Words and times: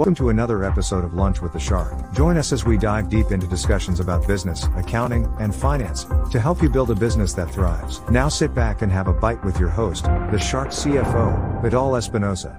Welcome 0.00 0.14
to 0.14 0.30
another 0.30 0.64
episode 0.64 1.04
of 1.04 1.12
Lunch 1.12 1.42
with 1.42 1.52
the 1.52 1.60
Shark. 1.60 1.92
Join 2.14 2.38
us 2.38 2.52
as 2.52 2.64
we 2.64 2.78
dive 2.78 3.10
deep 3.10 3.32
into 3.32 3.46
discussions 3.46 4.00
about 4.00 4.26
business, 4.26 4.64
accounting, 4.78 5.26
and 5.38 5.54
finance 5.54 6.06
to 6.30 6.40
help 6.40 6.62
you 6.62 6.70
build 6.70 6.90
a 6.90 6.94
business 6.94 7.34
that 7.34 7.50
thrives. 7.50 8.00
Now 8.10 8.30
sit 8.30 8.54
back 8.54 8.80
and 8.80 8.90
have 8.90 9.08
a 9.08 9.12
bite 9.12 9.44
with 9.44 9.60
your 9.60 9.68
host, 9.68 10.04
the 10.04 10.38
Shark 10.38 10.68
CFO, 10.68 11.60
Vidal 11.60 11.96
Espinosa. 11.96 12.58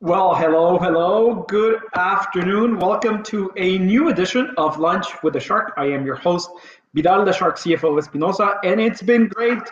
Well, 0.00 0.34
hello, 0.34 0.76
hello. 0.76 1.46
Good 1.48 1.80
afternoon. 1.94 2.78
Welcome 2.78 3.22
to 3.22 3.50
a 3.56 3.78
new 3.78 4.10
edition 4.10 4.52
of 4.58 4.78
Lunch 4.78 5.06
with 5.22 5.32
the 5.32 5.40
Shark. 5.40 5.72
I 5.78 5.86
am 5.86 6.04
your 6.04 6.16
host, 6.16 6.50
Vidal 6.92 7.24
the 7.24 7.32
Shark 7.32 7.56
CFO 7.56 7.98
Espinosa, 7.98 8.58
and 8.64 8.78
it's 8.78 9.00
been 9.00 9.28
great 9.28 9.62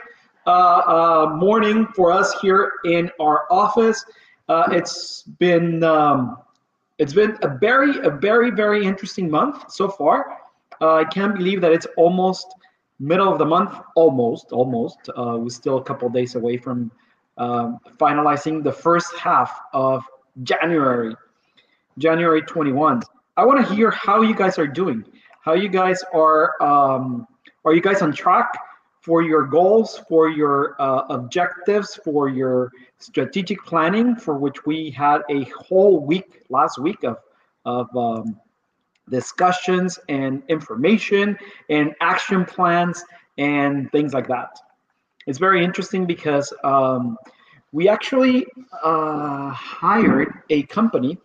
uh, 0.49 0.51
uh, 0.51 1.37
morning 1.37 1.87
for 1.95 2.11
us 2.11 2.33
here 2.41 2.73
in 2.87 3.11
our 3.21 3.45
office. 3.51 4.03
Uh, 4.49 4.65
it's 4.73 5.25
been 5.39 5.85
um, 5.85 6.39
it's 6.99 7.13
been 7.13 7.37
a 7.43 7.59
very 7.59 7.99
a 7.99 8.11
very 8.11 8.51
very 8.51 8.83
interesting 8.87 9.31
month 9.31 9.71
so 9.71 9.91
far. 9.91 10.39
I 10.81 11.05
can't 11.05 11.37
believe 11.37 11.61
that 11.61 11.73
it's 11.73 11.87
almost 11.99 12.47
middle 12.99 13.31
of 13.31 13.39
the 13.39 13.45
month. 13.45 13.75
Almost, 13.95 14.53
almost. 14.53 15.11
we're 15.17 15.51
still 15.51 15.77
a 15.77 15.85
couple 15.85 16.09
days 16.09 16.35
away 16.35 16.57
from 16.57 16.91
um, 17.37 17.79
finalizing 17.99 18.65
the 18.65 18.73
first 18.73 19.15
half 19.17 19.61
of 19.75 20.03
January, 20.45 21.15
January 21.99 22.41
21. 22.43 23.03
I 23.37 23.45
want 23.45 23.67
to 23.67 23.75
hear 23.75 23.91
how 23.91 24.23
you 24.23 24.35
guys 24.35 24.59
are 24.59 24.67
doing. 24.67 25.05
How 25.45 25.53
you 25.53 25.69
guys 25.69 26.03
are. 26.15 26.55
Um, 26.63 27.27
are 27.67 27.75
you 27.75 27.83
guys 27.83 28.01
on 28.01 28.15
track? 28.15 28.49
For 29.01 29.23
your 29.23 29.47
goals, 29.47 30.01
for 30.09 30.29
your 30.29 30.75
uh, 30.81 31.05
objectives, 31.11 31.99
for 32.05 32.29
your 32.29 32.73
strategic 32.99 33.65
planning, 33.65 34.17
for 34.17 34.37
which 34.37 34.67
we 34.67 34.91
had 34.91 35.23
a 35.31 35.45
whole 35.45 36.05
week 36.05 36.43
last 36.49 36.79
week 36.79 37.05
of, 37.05 37.19
of 37.65 37.95
um, 37.97 38.41
discussions 39.09 39.99
and 40.09 40.43
information 40.49 41.39
and 41.71 41.95
action 42.01 42.45
plans 42.45 43.05
and 43.39 43.91
things 43.93 44.13
like 44.13 44.29
that. 44.29 44.59
It's 45.27 45.39
very 45.39 45.65
interesting 45.65 46.05
because 46.07 46.53
um, 46.65 47.17
we 47.73 47.89
actually 47.89 48.47
uh, 48.83 49.51
hired 49.51 50.33
a 50.51 50.65
company 50.65 51.19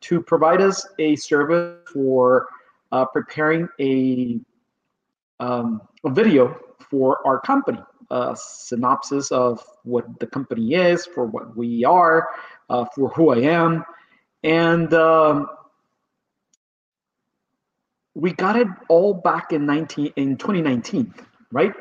to 0.00 0.22
provide 0.22 0.60
us 0.60 0.86
a 0.98 1.16
service 1.16 1.76
for 1.92 2.46
uh, 2.92 3.04
preparing 3.06 3.68
a, 3.80 4.40
um, 5.40 5.82
a 6.04 6.10
video 6.10 6.58
for 6.90 7.26
our 7.26 7.40
company, 7.40 7.80
a 8.10 8.36
synopsis 8.38 9.30
of 9.30 9.62
what 9.84 10.18
the 10.20 10.26
company 10.26 10.74
is, 10.74 11.06
for 11.06 11.26
what 11.26 11.56
we 11.56 11.84
are, 11.84 12.28
uh, 12.70 12.84
for 12.94 13.08
who 13.10 13.30
I 13.30 13.38
am, 13.38 13.84
and 14.42 14.92
um, 14.94 15.48
we 18.14 18.32
got 18.32 18.56
it 18.56 18.68
all 18.88 19.14
back 19.14 19.52
in 19.52 19.66
19 19.66 20.12
in 20.16 20.36
2019, 20.36 21.14
right? 21.52 21.72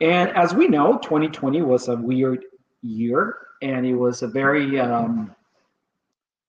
And 0.00 0.30
as 0.30 0.54
we 0.54 0.68
know, 0.68 0.98
2020 0.98 1.62
was 1.62 1.88
a 1.88 1.96
weird 1.96 2.44
year, 2.82 3.36
and 3.60 3.86
it 3.86 3.94
was 3.94 4.22
a 4.22 4.26
very 4.26 4.80
um, 4.80 5.34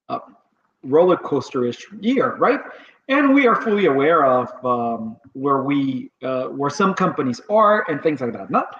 uh, 0.10 0.20
roller 0.84 1.18
coaster-ish 1.18 1.86
year, 2.00 2.36
right? 2.38 2.60
And 3.08 3.34
we 3.34 3.48
are 3.48 3.56
fully 3.56 3.86
aware 3.86 4.26
of 4.26 4.50
um, 4.66 5.18
where 5.34 5.64
we 5.64 6.12
uh, 6.24 6.46
where 6.46 6.70
some 6.70 6.94
companies 6.94 7.42
are 7.50 7.90
and 7.90 8.02
things 8.02 8.22
like 8.22 8.34
that. 8.34 8.50
Not, 8.50 8.80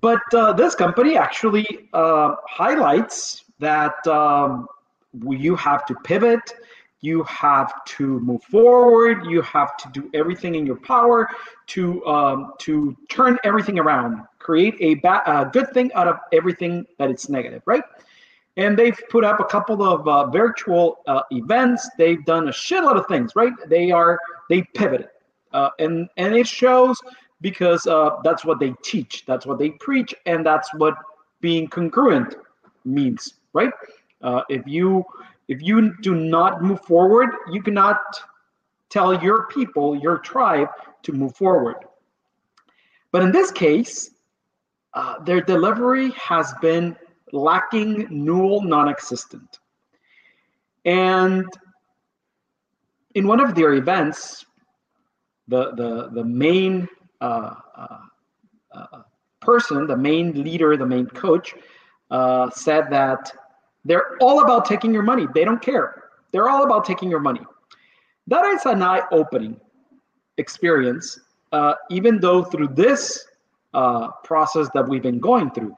but 0.00 0.22
uh, 0.34 0.52
this 0.52 0.74
company 0.74 1.16
actually 1.16 1.88
uh, 1.92 2.34
highlights 2.48 3.44
that 3.60 4.06
um, 4.06 4.66
you 5.28 5.54
have 5.56 5.86
to 5.86 5.94
pivot, 6.04 6.54
you 7.00 7.22
have 7.24 7.84
to 7.84 8.20
move 8.20 8.42
forward, 8.44 9.26
you 9.26 9.40
have 9.42 9.76
to 9.76 9.88
do 9.92 10.10
everything 10.14 10.54
in 10.56 10.66
your 10.66 10.76
power 10.76 11.28
to 11.68 12.04
um, 12.06 12.52
to 12.58 12.96
turn 13.08 13.38
everything 13.44 13.78
around, 13.78 14.22
create 14.38 14.74
a, 14.80 14.94
ba- 14.96 15.22
a 15.26 15.46
good 15.46 15.72
thing 15.72 15.92
out 15.94 16.08
of 16.08 16.16
everything 16.32 16.84
that 16.98 17.10
is 17.10 17.28
negative, 17.28 17.62
right? 17.66 17.84
And 18.56 18.78
they've 18.78 19.00
put 19.10 19.24
up 19.24 19.40
a 19.40 19.44
couple 19.44 19.82
of 19.82 20.06
uh, 20.06 20.26
virtual 20.26 20.98
uh, 21.06 21.22
events. 21.30 21.88
They've 21.98 22.24
done 22.24 22.48
a 22.48 22.52
shitload 22.52 22.96
of 22.96 23.06
things, 23.06 23.32
right? 23.34 23.52
They 23.68 23.90
are 23.90 24.18
they 24.48 24.62
pivoted, 24.74 25.08
uh, 25.52 25.70
and 25.78 26.08
and 26.16 26.34
it 26.34 26.46
shows 26.46 27.00
because 27.40 27.86
uh, 27.86 28.16
that's 28.22 28.44
what 28.44 28.60
they 28.60 28.74
teach, 28.82 29.24
that's 29.26 29.44
what 29.44 29.58
they 29.58 29.70
preach, 29.70 30.14
and 30.26 30.46
that's 30.46 30.72
what 30.74 30.94
being 31.40 31.68
congruent 31.68 32.36
means, 32.84 33.34
right? 33.52 33.72
Uh, 34.22 34.42
if 34.48 34.62
you 34.66 35.04
if 35.48 35.60
you 35.60 35.94
do 36.00 36.14
not 36.14 36.62
move 36.62 36.80
forward, 36.82 37.30
you 37.52 37.62
cannot 37.62 37.98
tell 38.88 39.22
your 39.22 39.46
people, 39.48 39.96
your 39.96 40.18
tribe, 40.18 40.68
to 41.02 41.12
move 41.12 41.36
forward. 41.36 41.76
But 43.10 43.22
in 43.22 43.32
this 43.32 43.50
case, 43.50 44.10
uh, 44.94 45.22
their 45.24 45.40
delivery 45.40 46.10
has 46.12 46.54
been 46.62 46.96
lacking, 47.34 48.06
null, 48.10 48.62
non-existent. 48.62 49.58
And 50.84 51.46
in 53.14 53.26
one 53.26 53.40
of 53.40 53.54
their 53.54 53.74
events, 53.74 54.44
the 55.48 55.72
the 55.74 56.10
the 56.12 56.24
main 56.24 56.88
uh, 57.20 57.54
uh, 57.76 57.98
uh, 58.72 59.02
person, 59.40 59.86
the 59.86 59.96
main 59.96 60.42
leader, 60.42 60.76
the 60.76 60.86
main 60.86 61.06
coach, 61.06 61.54
uh, 62.10 62.50
said 62.50 62.90
that 62.90 63.32
they're 63.84 64.16
all 64.20 64.40
about 64.42 64.64
taking 64.64 64.92
your 64.92 65.02
money. 65.02 65.26
They 65.34 65.44
don't 65.44 65.60
care. 65.60 66.04
They're 66.32 66.48
all 66.48 66.64
about 66.64 66.84
taking 66.84 67.10
your 67.10 67.20
money. 67.20 67.40
That 68.26 68.46
is 68.46 68.64
an 68.64 68.82
eye-opening 68.82 69.60
experience, 70.38 71.20
uh, 71.52 71.74
even 71.90 72.18
though 72.20 72.42
through 72.42 72.68
this 72.68 73.26
uh, 73.74 74.08
process 74.24 74.68
that 74.74 74.88
we've 74.88 75.02
been 75.02 75.20
going 75.20 75.50
through, 75.50 75.76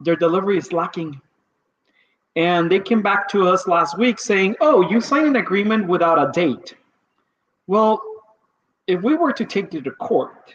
their 0.00 0.16
delivery 0.16 0.58
is 0.58 0.72
lacking. 0.72 1.20
And 2.36 2.70
they 2.70 2.80
came 2.80 3.02
back 3.02 3.28
to 3.30 3.48
us 3.48 3.66
last 3.66 3.98
week 3.98 4.18
saying, 4.18 4.56
oh, 4.60 4.88
you 4.90 5.00
signed 5.00 5.26
an 5.26 5.36
agreement 5.36 5.86
without 5.86 6.18
a 6.18 6.30
date. 6.32 6.74
Well, 7.66 8.02
if 8.86 9.02
we 9.02 9.14
were 9.14 9.32
to 9.32 9.44
take 9.44 9.72
it 9.74 9.84
to 9.84 9.90
court, 9.92 10.54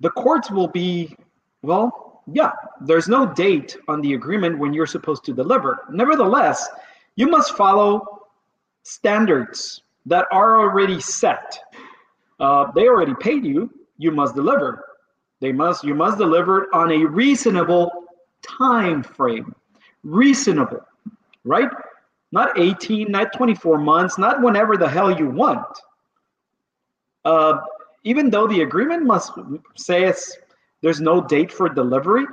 the 0.00 0.10
courts 0.10 0.50
will 0.50 0.68
be, 0.68 1.16
well, 1.62 2.22
yeah, 2.30 2.52
there's 2.80 3.08
no 3.08 3.26
date 3.32 3.76
on 3.88 4.00
the 4.00 4.14
agreement 4.14 4.58
when 4.58 4.72
you're 4.72 4.86
supposed 4.86 5.24
to 5.24 5.32
deliver. 5.32 5.80
Nevertheless, 5.90 6.68
you 7.16 7.26
must 7.26 7.56
follow 7.56 8.26
standards 8.82 9.82
that 10.06 10.26
are 10.30 10.60
already 10.60 11.00
set. 11.00 11.58
Uh, 12.38 12.70
they 12.72 12.86
already 12.86 13.14
paid 13.14 13.44
you, 13.44 13.70
you 13.96 14.10
must 14.10 14.34
deliver. 14.34 14.84
They 15.40 15.52
must 15.52 15.84
you 15.84 15.94
must 15.94 16.18
deliver 16.18 16.64
it 16.64 16.68
on 16.72 16.90
a 16.90 17.04
reasonable 17.04 17.90
time 18.42 19.02
frame. 19.02 19.54
Reasonable, 20.02 20.84
right? 21.44 21.70
Not 22.32 22.58
18, 22.58 23.10
not 23.10 23.32
24 23.32 23.78
months, 23.78 24.18
not 24.18 24.42
whenever 24.42 24.76
the 24.76 24.88
hell 24.88 25.16
you 25.16 25.30
want. 25.30 25.66
Uh, 27.24 27.58
even 28.04 28.30
though 28.30 28.46
the 28.46 28.62
agreement 28.62 29.04
must 29.04 29.32
say 29.76 30.04
it's, 30.04 30.36
there's 30.82 31.00
no 31.00 31.20
date 31.20 31.50
for 31.52 31.68
delivery, 31.68 32.26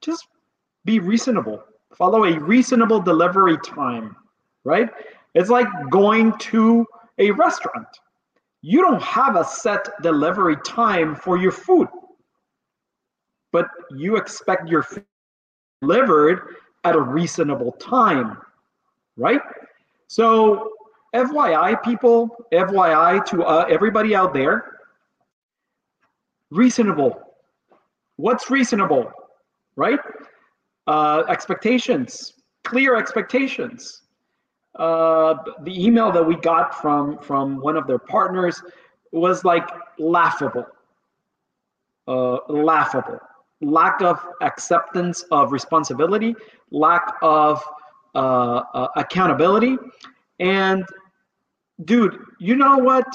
just 0.00 0.26
be 0.84 0.98
reasonable. 0.98 1.62
Follow 1.94 2.24
a 2.24 2.38
reasonable 2.38 3.00
delivery 3.00 3.56
time, 3.58 4.16
right? 4.64 4.90
It's 5.34 5.50
like 5.50 5.66
going 5.90 6.36
to 6.38 6.86
a 7.18 7.30
restaurant. 7.32 7.88
You 8.60 8.80
don't 8.82 9.02
have 9.02 9.36
a 9.36 9.44
set 9.44 9.88
delivery 10.02 10.56
time 10.64 11.16
for 11.16 11.36
your 11.36 11.52
food 11.52 11.88
but 13.52 13.68
you 13.90 14.16
expect 14.16 14.68
your 14.68 14.84
delivered 15.82 16.56
at 16.84 16.94
a 16.96 17.00
reasonable 17.00 17.72
time, 17.72 18.38
right? 19.16 19.40
So, 20.08 20.72
FYI, 21.14 21.82
people, 21.82 22.30
FYI 22.52 23.24
to 23.26 23.44
uh, 23.44 23.66
everybody 23.68 24.14
out 24.14 24.32
there, 24.32 24.78
reasonable. 26.50 27.20
What's 28.16 28.50
reasonable, 28.50 29.10
right? 29.76 29.98
Uh, 30.86 31.24
expectations, 31.28 32.34
clear 32.64 32.96
expectations. 32.96 34.02
Uh, 34.78 35.34
the 35.64 35.84
email 35.84 36.10
that 36.12 36.26
we 36.26 36.34
got 36.36 36.80
from 36.80 37.18
from 37.18 37.60
one 37.60 37.76
of 37.76 37.86
their 37.86 37.98
partners 37.98 38.62
was 39.12 39.44
like 39.44 39.68
laughable, 39.98 40.66
uh, 42.08 42.38
laughable 42.48 43.20
lack 43.62 44.02
of 44.02 44.20
acceptance 44.40 45.22
of 45.30 45.52
responsibility, 45.52 46.34
lack 46.70 47.14
of 47.22 47.62
uh, 48.14 48.62
uh, 48.74 48.88
accountability. 48.96 49.76
And 50.40 50.84
dude, 51.84 52.18
you 52.38 52.56
know 52.56 52.76
what? 52.76 53.06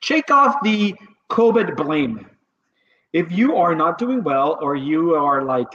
Shake 0.00 0.30
off 0.30 0.56
the 0.62 0.94
COVID 1.30 1.76
blame. 1.76 2.26
If 3.12 3.32
you 3.32 3.56
are 3.56 3.74
not 3.74 3.98
doing 3.98 4.22
well 4.22 4.58
or 4.62 4.76
you 4.76 5.14
are 5.14 5.42
like 5.42 5.68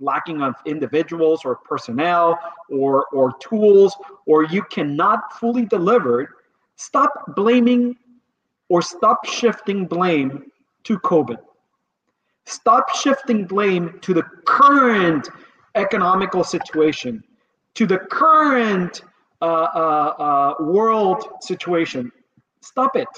lacking 0.00 0.42
of 0.42 0.54
individuals 0.66 1.44
or 1.44 1.56
personnel 1.56 2.38
or 2.70 3.06
or 3.06 3.32
tools 3.38 3.96
or 4.26 4.44
you 4.44 4.62
cannot 4.70 5.38
fully 5.38 5.64
deliver, 5.64 6.36
stop 6.76 7.34
blaming 7.34 7.96
or 8.68 8.82
stop 8.82 9.24
shifting 9.26 9.86
blame 9.86 10.50
to 10.84 10.98
COVID. 11.00 11.38
Stop 12.46 12.94
shifting 12.96 13.46
blame 13.46 13.98
to 14.02 14.12
the 14.12 14.22
current 14.44 15.28
economical 15.74 16.44
situation, 16.44 17.22
to 17.74 17.86
the 17.86 17.98
current 17.98 19.02
uh, 19.40 19.44
uh, 19.44 20.58
uh, 20.58 20.62
world 20.62 21.24
situation. 21.40 22.10
Stop 22.60 22.96
it. 22.96 23.08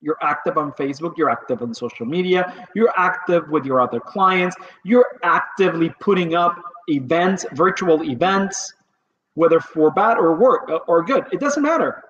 You're 0.00 0.18
active 0.20 0.58
on 0.58 0.72
Facebook, 0.72 1.16
you're 1.16 1.30
active 1.30 1.62
on 1.62 1.72
social 1.72 2.04
media, 2.04 2.68
you're 2.74 2.92
active 2.96 3.48
with 3.48 3.64
your 3.64 3.80
other 3.80 4.00
clients, 4.00 4.56
you're 4.82 5.06
actively 5.22 5.90
putting 6.00 6.34
up 6.34 6.60
events, 6.88 7.46
virtual 7.52 8.02
events, 8.02 8.74
whether 9.34 9.60
for 9.60 9.90
bad 9.90 10.18
or 10.18 10.34
work 10.34 10.70
or 10.88 11.04
good. 11.04 11.24
It 11.32 11.40
doesn't 11.40 11.62
matter. 11.62 12.02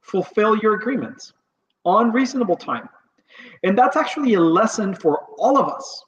Fulfill 0.00 0.56
your 0.56 0.74
agreements 0.74 1.32
on 1.84 2.10
reasonable 2.10 2.56
time. 2.56 2.88
And 3.62 3.76
that's 3.76 3.96
actually 3.96 4.34
a 4.34 4.40
lesson 4.40 4.94
for 4.94 5.26
all 5.38 5.58
of 5.58 5.68
us. 5.68 6.04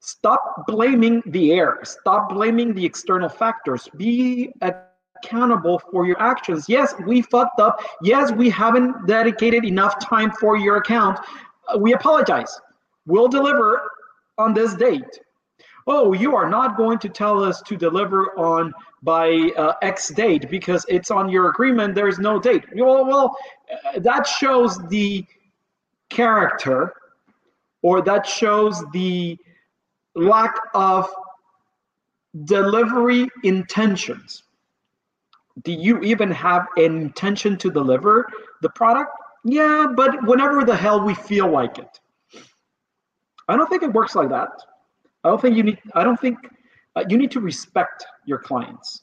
Stop 0.00 0.66
blaming 0.66 1.22
the 1.26 1.52
air. 1.52 1.78
Stop 1.84 2.30
blaming 2.30 2.74
the 2.74 2.84
external 2.84 3.28
factors. 3.28 3.88
Be 3.96 4.52
accountable 4.60 5.78
for 5.78 6.06
your 6.06 6.20
actions. 6.20 6.68
Yes, 6.68 6.94
we 7.06 7.22
fucked 7.22 7.60
up. 7.60 7.80
Yes, 8.02 8.32
we 8.32 8.50
haven't 8.50 9.06
dedicated 9.06 9.64
enough 9.64 9.98
time 10.04 10.32
for 10.40 10.56
your 10.56 10.76
account. 10.78 11.20
Uh, 11.68 11.78
we 11.78 11.94
apologize. 11.94 12.60
We'll 13.06 13.28
deliver 13.28 13.82
on 14.38 14.54
this 14.54 14.74
date. 14.74 15.20
Oh, 15.86 16.12
you 16.12 16.34
are 16.36 16.48
not 16.48 16.76
going 16.76 16.98
to 17.00 17.08
tell 17.08 17.42
us 17.42 17.60
to 17.62 17.76
deliver 17.76 18.38
on 18.38 18.72
by 19.02 19.50
uh, 19.56 19.74
X 19.82 20.08
date 20.10 20.48
because 20.48 20.86
it's 20.88 21.10
on 21.10 21.28
your 21.28 21.48
agreement. 21.50 21.94
There 21.94 22.08
is 22.08 22.18
no 22.18 22.38
date. 22.38 22.64
Well, 22.74 23.04
well, 23.04 23.36
uh, 23.72 23.98
that 23.98 24.26
shows 24.26 24.78
the 24.88 25.24
character, 26.18 26.92
or 27.82 28.02
that 28.02 28.26
shows 28.26 28.84
the 28.92 29.36
lack 30.14 30.54
of 30.74 31.08
delivery 32.44 33.28
intentions 33.42 34.42
do 35.62 35.72
you 35.72 36.00
even 36.00 36.30
have 36.30 36.66
an 36.76 36.96
intention 36.96 37.56
to 37.58 37.70
deliver 37.70 38.26
the 38.62 38.70
product? 38.70 39.10
Yeah, 39.44 39.86
but 39.94 40.26
whenever 40.26 40.64
the 40.64 40.76
hell 40.76 41.04
we 41.04 41.14
feel 41.14 41.50
like 41.50 41.78
it. 41.78 42.00
I 43.48 43.56
don't 43.56 43.68
think 43.68 43.82
it 43.82 43.92
works 43.92 44.14
like 44.14 44.30
that. 44.30 44.50
I 45.24 45.28
don't 45.28 45.40
think 45.40 45.56
you 45.56 45.62
need. 45.62 45.78
I 45.94 46.04
don't 46.04 46.18
think 46.18 46.38
uh, 46.96 47.04
you 47.08 47.18
need 47.18 47.30
to 47.32 47.40
respect 47.40 48.04
your 48.24 48.38
clients. 48.38 49.02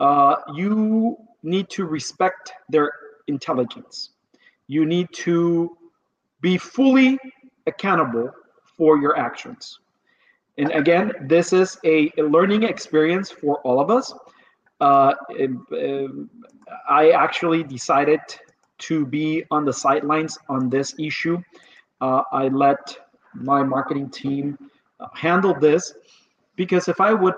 Uh, 0.00 0.36
you 0.54 1.16
need 1.42 1.68
to 1.70 1.84
respect 1.84 2.52
their 2.68 2.92
intelligence. 3.28 4.10
You 4.66 4.84
need 4.84 5.08
to 5.14 5.76
be 6.40 6.56
fully 6.58 7.18
accountable 7.66 8.30
for 8.76 8.98
your 8.98 9.18
actions. 9.18 9.80
And 10.56 10.70
again, 10.72 11.12
this 11.22 11.52
is 11.52 11.78
a, 11.84 12.10
learning 12.16 12.64
experience 12.64 13.30
for 13.30 13.60
all 13.60 13.80
of 13.80 13.90
us 13.90 14.12
uh, 14.80 15.14
I 16.88 17.10
actually 17.10 17.62
decided 17.64 18.20
to 18.78 19.06
be 19.06 19.44
on 19.50 19.64
the 19.64 19.72
sidelines 19.72 20.38
on 20.48 20.70
this 20.70 20.94
issue. 20.98 21.42
Uh, 22.00 22.22
I 22.32 22.48
let 22.48 22.96
my 23.34 23.62
marketing 23.62 24.10
team 24.10 24.58
handle 25.14 25.54
this 25.54 25.94
because 26.56 26.88
if 26.88 27.00
I 27.00 27.12
would, 27.12 27.34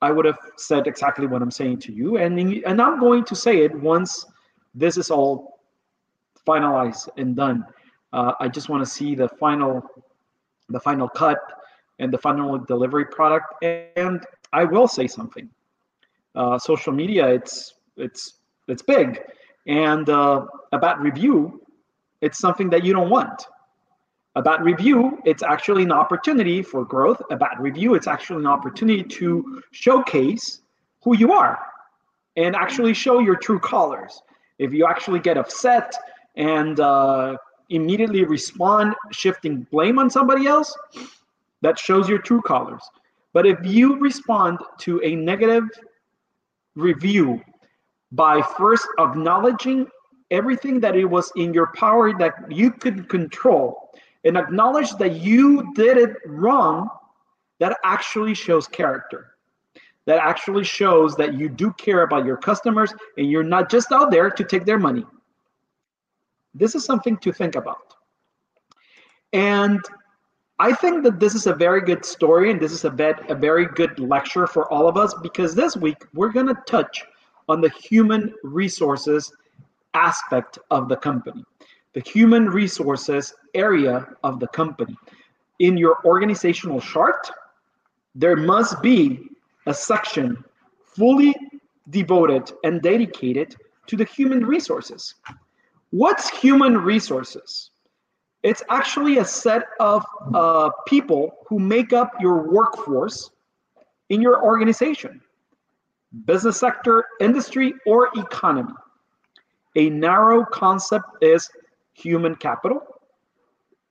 I 0.00 0.10
would 0.10 0.24
have 0.24 0.38
said 0.56 0.86
exactly 0.86 1.26
what 1.26 1.42
I'm 1.42 1.50
saying 1.50 1.78
to 1.80 1.92
you, 1.92 2.18
and 2.18 2.38
and 2.38 2.80
I'm 2.80 3.00
going 3.00 3.24
to 3.24 3.34
say 3.34 3.60
it 3.64 3.74
once 3.74 4.26
this 4.74 4.96
is 4.96 5.10
all 5.10 5.60
finalized 6.46 7.08
and 7.16 7.34
done. 7.34 7.64
Uh, 8.16 8.32
I 8.40 8.48
just 8.48 8.68
want 8.70 8.82
to 8.82 8.90
see 8.90 9.14
the 9.14 9.28
final, 9.28 9.82
the 10.70 10.80
final 10.80 11.08
cut 11.08 11.38
and 11.98 12.12
the 12.12 12.18
final 12.18 12.56
delivery 12.58 13.04
product, 13.04 13.46
and 13.62 14.24
I 14.52 14.64
will 14.64 14.88
say 14.88 15.06
something 15.06 15.50
uh, 16.36 16.58
social 16.58 16.92
media, 16.92 17.26
it's 17.28 17.74
it's 17.96 18.34
it's 18.68 18.82
big, 18.82 19.22
and 19.66 20.08
uh, 20.08 20.46
a 20.72 20.78
bad 20.78 21.00
review, 21.00 21.62
it's 22.20 22.38
something 22.38 22.70
that 22.70 22.84
you 22.84 22.92
don't 22.92 23.10
want. 23.10 23.46
A 24.36 24.42
bad 24.42 24.62
review, 24.62 25.18
it's 25.24 25.42
actually 25.42 25.82
an 25.82 25.92
opportunity 25.92 26.62
for 26.62 26.84
growth. 26.84 27.22
A 27.30 27.36
bad 27.36 27.56
review, 27.58 27.94
it's 27.94 28.06
actually 28.06 28.40
an 28.40 28.46
opportunity 28.46 29.02
to 29.02 29.62
showcase 29.70 30.60
who 31.02 31.16
you 31.16 31.32
are 31.32 31.58
and 32.36 32.54
actually 32.54 32.92
show 32.92 33.18
your 33.18 33.36
true 33.36 33.58
colors. 33.58 34.20
If 34.58 34.74
you 34.74 34.86
actually 34.86 35.20
get 35.20 35.38
upset 35.38 35.94
and 36.34 36.78
uh, 36.80 37.38
immediately 37.70 38.24
respond, 38.24 38.94
shifting 39.10 39.66
blame 39.70 39.98
on 39.98 40.10
somebody 40.10 40.46
else, 40.46 40.76
that 41.62 41.78
shows 41.78 42.08
your 42.08 42.18
true 42.18 42.42
colors. 42.42 42.82
But 43.32 43.46
if 43.46 43.58
you 43.64 43.98
respond 43.98 44.58
to 44.80 45.00
a 45.02 45.14
negative 45.14 45.64
review 46.74 47.42
by 48.12 48.40
first 48.56 48.86
acknowledging 48.98 49.88
everything 50.30 50.80
that 50.80 50.96
it 50.96 51.04
was 51.04 51.30
in 51.36 51.52
your 51.52 51.72
power 51.74 52.16
that 52.18 52.50
you 52.50 52.70
could 52.70 53.08
control 53.08 53.90
and 54.24 54.36
acknowledge 54.36 54.90
that 54.96 55.16
you 55.16 55.72
did 55.74 55.96
it 55.96 56.16
wrong, 56.26 56.88
that 57.58 57.76
actually 57.84 58.34
shows 58.34 58.66
character. 58.66 59.32
That 60.06 60.18
actually 60.18 60.64
shows 60.64 61.16
that 61.16 61.34
you 61.34 61.48
do 61.48 61.72
care 61.72 62.02
about 62.02 62.24
your 62.24 62.36
customers 62.36 62.92
and 63.16 63.30
you're 63.30 63.42
not 63.42 63.70
just 63.70 63.92
out 63.92 64.10
there 64.10 64.30
to 64.30 64.44
take 64.44 64.64
their 64.64 64.78
money. 64.78 65.04
This 66.58 66.74
is 66.74 66.84
something 66.84 67.16
to 67.18 67.32
think 67.32 67.54
about. 67.54 67.94
And 69.32 69.80
I 70.58 70.72
think 70.72 71.04
that 71.04 71.20
this 71.20 71.34
is 71.34 71.46
a 71.46 71.54
very 71.54 71.82
good 71.82 72.04
story 72.04 72.50
and 72.50 72.60
this 72.60 72.72
is 72.72 72.84
a, 72.84 73.14
a 73.28 73.34
very 73.34 73.66
good 73.66 73.98
lecture 73.98 74.46
for 74.46 74.72
all 74.72 74.88
of 74.88 74.96
us 74.96 75.12
because 75.22 75.54
this 75.54 75.76
week 75.76 75.98
we're 76.14 76.32
going 76.32 76.46
to 76.46 76.56
touch 76.66 77.04
on 77.48 77.60
the 77.60 77.68
human 77.68 78.32
resources 78.42 79.32
aspect 79.92 80.58
of 80.70 80.88
the 80.88 80.96
company, 80.96 81.44
the 81.92 82.00
human 82.00 82.48
resources 82.48 83.34
area 83.54 84.08
of 84.24 84.40
the 84.40 84.48
company. 84.48 84.96
In 85.58 85.76
your 85.76 85.98
organizational 86.04 86.80
chart, 86.80 87.30
there 88.14 88.36
must 88.36 88.80
be 88.82 89.28
a 89.66 89.74
section 89.74 90.42
fully 90.84 91.34
devoted 91.90 92.50
and 92.64 92.80
dedicated 92.80 93.56
to 93.86 93.96
the 93.96 94.04
human 94.04 94.44
resources. 94.44 95.14
What's 95.96 96.28
human 96.28 96.76
resources? 96.76 97.70
It's 98.42 98.62
actually 98.68 99.16
a 99.16 99.24
set 99.24 99.62
of 99.80 100.04
uh, 100.34 100.68
people 100.86 101.30
who 101.48 101.58
make 101.58 101.94
up 101.94 102.12
your 102.20 102.50
workforce 102.52 103.30
in 104.10 104.20
your 104.20 104.44
organization, 104.44 105.22
business 106.26 106.60
sector, 106.60 107.06
industry, 107.18 107.72
or 107.86 108.10
economy. 108.14 108.74
A 109.76 109.88
narrow 109.88 110.44
concept 110.44 111.06
is 111.22 111.48
human 111.94 112.34
capital, 112.34 112.82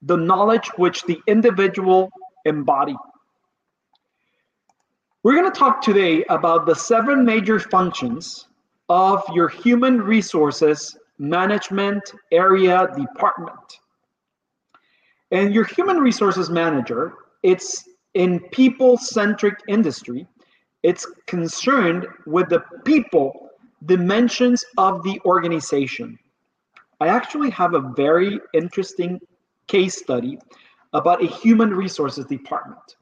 the 0.02 0.16
knowledge 0.16 0.68
which 0.76 1.02
the 1.06 1.18
individual 1.26 2.08
embody. 2.44 2.94
We're 5.24 5.34
going 5.34 5.50
to 5.52 5.58
talk 5.58 5.82
today 5.82 6.22
about 6.28 6.66
the 6.66 6.74
seven 6.76 7.24
major 7.24 7.58
functions 7.58 8.46
of 8.88 9.24
your 9.34 9.48
human 9.48 10.00
resources 10.00 10.96
management 11.18 12.12
area 12.32 12.88
department. 12.96 13.80
And 15.30 15.54
your 15.54 15.64
human 15.64 15.98
resources 15.98 16.50
manager, 16.50 17.14
it's 17.42 17.88
in 18.14 18.40
people 18.50 18.96
centric 18.96 19.60
industry, 19.68 20.26
it's 20.82 21.06
concerned 21.26 22.06
with 22.26 22.48
the 22.48 22.62
people 22.84 23.50
dimensions 23.84 24.64
of 24.78 25.02
the 25.02 25.20
organization. 25.24 26.18
I 27.00 27.08
actually 27.08 27.50
have 27.50 27.74
a 27.74 27.92
very 27.96 28.40
interesting 28.54 29.20
case 29.66 29.98
study 29.98 30.38
about 30.92 31.22
a 31.22 31.26
human 31.26 31.70
resources 31.70 32.24
department. 32.26 32.96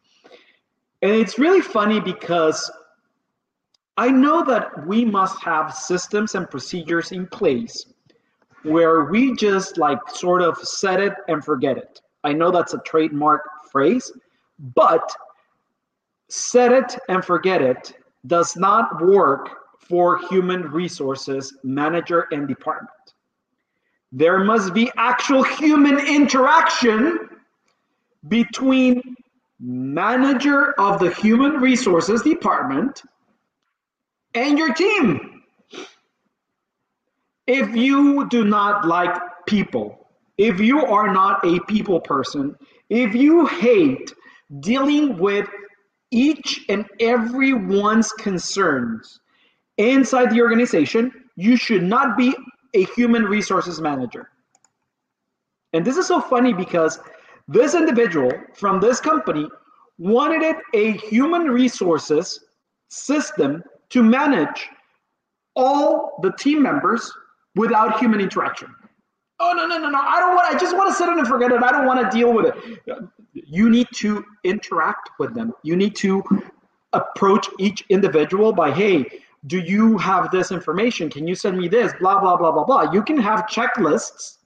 And 1.02 1.12
it's 1.12 1.38
really 1.38 1.61
funny 1.61 2.00
because 2.00 2.71
I 3.97 4.11
know 4.11 4.42
that 4.44 4.87
we 4.87 5.04
must 5.04 5.40
have 5.42 5.75
systems 5.75 6.35
and 6.35 6.50
procedures 6.50 7.12
in 7.12 7.26
place 7.28 7.87
where 8.64 9.04
we 9.04 9.35
just 9.35 9.78
like 9.78 9.99
sort 10.09 10.42
of 10.42 10.59
set 10.59 11.00
it 11.00 11.14
and 11.28 11.44
forget 11.44 11.76
it. 11.76 12.00
I 12.25 12.33
know 12.33 12.50
that's 12.50 12.75
a 12.75 12.78
trademark 12.78 13.42
phrase, 13.71 14.11
but 14.75 15.11
set 16.28 16.73
it 16.73 16.99
and 17.09 17.25
forget 17.25 17.62
it 17.62 17.94
does 18.26 18.56
not 18.56 19.04
work 19.04 19.50
for 19.78 20.18
human 20.28 20.62
resources 20.62 21.56
manager 21.62 22.26
and 22.33 22.49
department. 22.49 22.90
There 24.12 24.42
must 24.42 24.73
be 24.73 24.90
actual 24.97 25.42
human 25.42 25.99
interaction 25.99 27.28
between 28.28 29.02
manager 29.61 30.73
of 30.80 31.00
the 31.00 31.11
human 31.11 31.54
resources 31.54 32.23
department 32.23 33.02
and 34.35 34.59
your 34.59 34.73
team. 34.73 35.33
If 37.46 37.74
you 37.76 38.26
do 38.28 38.44
not 38.44 38.86
like 38.86 39.14
people, 39.46 40.08
if 40.38 40.60
you 40.60 40.84
are 40.84 41.12
not 41.12 41.44
a 41.44 41.60
people 41.68 42.00
person, 42.00 42.56
if 42.88 43.14
you 43.14 43.46
hate 43.46 44.12
dealing 44.60 45.18
with 45.18 45.48
each 46.10 46.64
and 46.68 46.86
everyone's 47.00 48.10
concerns 48.12 49.20
inside 49.78 50.30
the 50.30 50.40
organization, 50.40 51.12
you 51.36 51.56
should 51.56 51.82
not 51.82 52.16
be 52.16 52.34
a 52.74 52.84
human 52.84 53.24
resources 53.24 53.80
manager. 53.80 54.30
And 55.72 55.84
this 55.84 55.96
is 55.96 56.06
so 56.06 56.20
funny 56.20 56.52
because 56.52 57.00
this 57.48 57.74
individual 57.74 58.30
from 58.54 58.80
this 58.80 59.00
company 59.00 59.46
wanted 59.98 60.56
a 60.72 60.92
human 60.92 61.42
resources 61.50 62.40
system 62.88 63.62
to 63.90 64.02
manage 64.02 64.68
all 65.56 66.18
the 66.22 66.32
team 66.32 66.62
members 66.62 67.12
without 67.54 67.99
human 67.99 68.20
interaction. 68.20 68.75
Oh 69.40 69.52
no 69.52 69.66
no 69.66 69.78
no 69.78 69.90
no! 69.90 69.99
I 69.99 70.20
don't 70.20 70.34
want. 70.34 70.54
I 70.54 70.58
just 70.58 70.76
want 70.76 70.88
to 70.90 70.94
sit 70.94 71.08
in 71.08 71.18
and 71.18 71.26
forget 71.26 71.50
it. 71.50 71.62
I 71.62 71.73
don't 71.73 71.87
want 71.87 72.08
to 72.08 72.16
deal 72.16 72.32
with 72.32 72.46
it. 72.46 73.08
You 73.32 73.68
need 73.68 73.88
to 73.96 74.25
interact 74.44 75.11
with 75.18 75.34
them. 75.34 75.52
You 75.62 75.75
need 75.76 75.96
to 75.96 76.23
approach 76.92 77.49
each 77.58 77.84
individual 77.88 78.52
by, 78.52 78.70
hey, 78.70 79.04
do 79.46 79.58
you 79.58 79.99
have 79.99 80.30
this 80.30 80.52
information? 80.52 81.11
Can 81.11 81.26
you 81.26 81.34
send 81.34 81.58
me 81.58 81.66
this? 81.66 81.92
Blah 81.99 82.20
blah 82.20 82.37
blah 82.37 82.52
blah 82.52 82.64
blah. 82.64 82.92
You 82.92 83.02
can 83.02 83.18
have 83.18 83.46
checklists. 83.46 84.38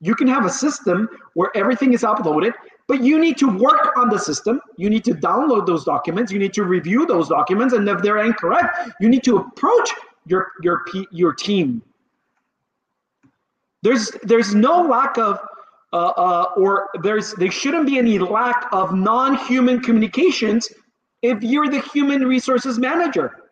You 0.00 0.14
can 0.14 0.26
have 0.26 0.44
a 0.44 0.50
system 0.50 1.08
where 1.34 1.50
everything 1.56 1.92
is 1.92 2.02
uploaded, 2.02 2.52
but 2.88 3.02
you 3.02 3.18
need 3.18 3.38
to 3.38 3.46
work 3.46 3.96
on 3.96 4.08
the 4.08 4.18
system. 4.18 4.60
You 4.76 4.90
need 4.90 5.04
to 5.04 5.12
download 5.14 5.66
those 5.66 5.84
documents. 5.84 6.32
You 6.32 6.38
need 6.38 6.52
to 6.54 6.64
review 6.64 7.06
those 7.06 7.28
documents, 7.28 7.74
and 7.74 7.88
if 7.88 8.02
they're 8.02 8.18
incorrect, 8.18 8.90
you 9.00 9.08
need 9.08 9.22
to 9.24 9.36
approach 9.36 9.90
your 10.26 10.48
your 10.62 10.82
your 11.12 11.32
team 11.32 11.82
there's 13.82 14.10
there's 14.22 14.54
no 14.54 14.82
lack 14.82 15.18
of 15.18 15.38
uh, 15.92 16.12
uh, 16.16 16.46
or 16.56 16.88
there's 17.02 17.34
there 17.34 17.50
shouldn't 17.50 17.86
be 17.86 17.98
any 17.98 18.18
lack 18.18 18.68
of 18.72 18.94
non-human 18.94 19.80
communications 19.80 20.68
if 21.22 21.42
you're 21.42 21.68
the 21.68 21.80
human 21.92 22.26
resources 22.26 22.78
manager. 22.78 23.44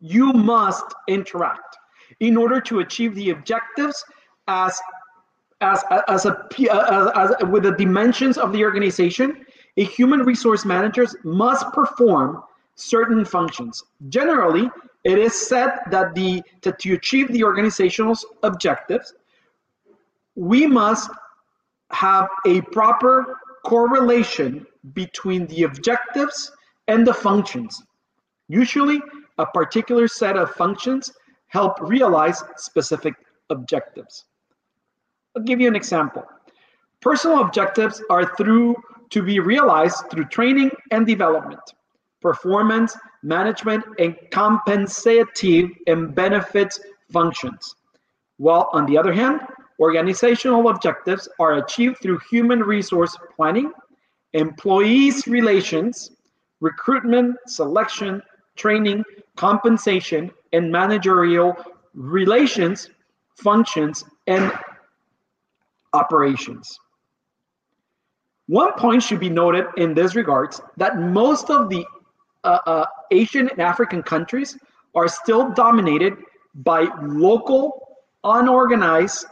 You 0.00 0.32
must 0.32 0.94
interact 1.08 1.76
in 2.20 2.36
order 2.36 2.60
to 2.62 2.80
achieve 2.80 3.14
the 3.14 3.30
objectives 3.30 4.04
as 4.48 4.78
as 5.60 5.82
as 6.08 6.26
a 6.26 6.46
as, 6.70 7.10
as 7.14 7.48
with 7.48 7.64
the 7.64 7.72
dimensions 7.72 8.38
of 8.38 8.52
the 8.52 8.64
organization. 8.64 9.44
A 9.78 9.84
human 9.84 10.20
resource 10.20 10.64
manager 10.64 11.06
must 11.22 11.70
perform 11.72 12.42
certain 12.76 13.24
functions. 13.24 13.84
Generally, 14.08 14.70
it 15.06 15.18
is 15.18 15.34
said 15.34 15.70
that 15.92 16.16
the 16.16 16.42
to, 16.62 16.72
to 16.72 16.94
achieve 16.94 17.28
the 17.32 17.44
organizational 17.44 18.16
objectives, 18.42 19.14
we 20.34 20.66
must 20.66 21.08
have 21.92 22.28
a 22.44 22.60
proper 22.78 23.38
correlation 23.64 24.66
between 24.94 25.46
the 25.46 25.62
objectives 25.62 26.50
and 26.88 27.06
the 27.06 27.14
functions. 27.14 27.84
Usually, 28.48 29.00
a 29.38 29.46
particular 29.46 30.08
set 30.08 30.36
of 30.36 30.50
functions 30.50 31.12
help 31.46 31.80
realize 31.80 32.42
specific 32.56 33.14
objectives. 33.50 34.24
I'll 35.36 35.44
give 35.44 35.60
you 35.60 35.68
an 35.68 35.76
example. 35.76 36.24
Personal 37.00 37.42
objectives 37.42 38.02
are 38.10 38.36
through 38.36 38.74
to 39.10 39.22
be 39.22 39.38
realized 39.38 39.98
through 40.10 40.24
training 40.24 40.72
and 40.90 41.06
development 41.06 41.62
performance 42.20 42.96
management 43.26 43.84
and 43.98 44.14
compensative 44.30 45.68
and 45.88 46.14
benefits 46.14 46.80
functions. 47.12 47.74
While 48.36 48.70
on 48.72 48.86
the 48.86 48.96
other 48.96 49.12
hand, 49.12 49.40
organizational 49.80 50.68
objectives 50.68 51.28
are 51.40 51.54
achieved 51.54 51.98
through 52.00 52.20
human 52.30 52.60
resource 52.60 53.16
planning, 53.34 53.72
employees 54.32 55.26
relations, 55.26 56.12
recruitment, 56.60 57.36
selection, 57.48 58.22
training, 58.54 59.02
compensation, 59.36 60.30
and 60.52 60.70
managerial 60.70 61.56
relations, 61.94 62.90
functions, 63.34 64.04
and 64.26 64.52
operations. 65.92 66.78
One 68.46 68.72
point 68.74 69.02
should 69.02 69.18
be 69.18 69.28
noted 69.28 69.66
in 69.76 69.94
this 69.94 70.14
regards 70.14 70.60
that 70.76 70.98
most 70.98 71.50
of 71.50 71.68
the 71.68 71.84
uh, 72.46 72.60
uh, 72.66 72.86
Asian 73.10 73.48
and 73.48 73.60
African 73.60 74.02
countries 74.02 74.56
are 74.94 75.08
still 75.08 75.52
dominated 75.52 76.14
by 76.54 76.86
local, 77.02 77.98
unorganized 78.24 79.26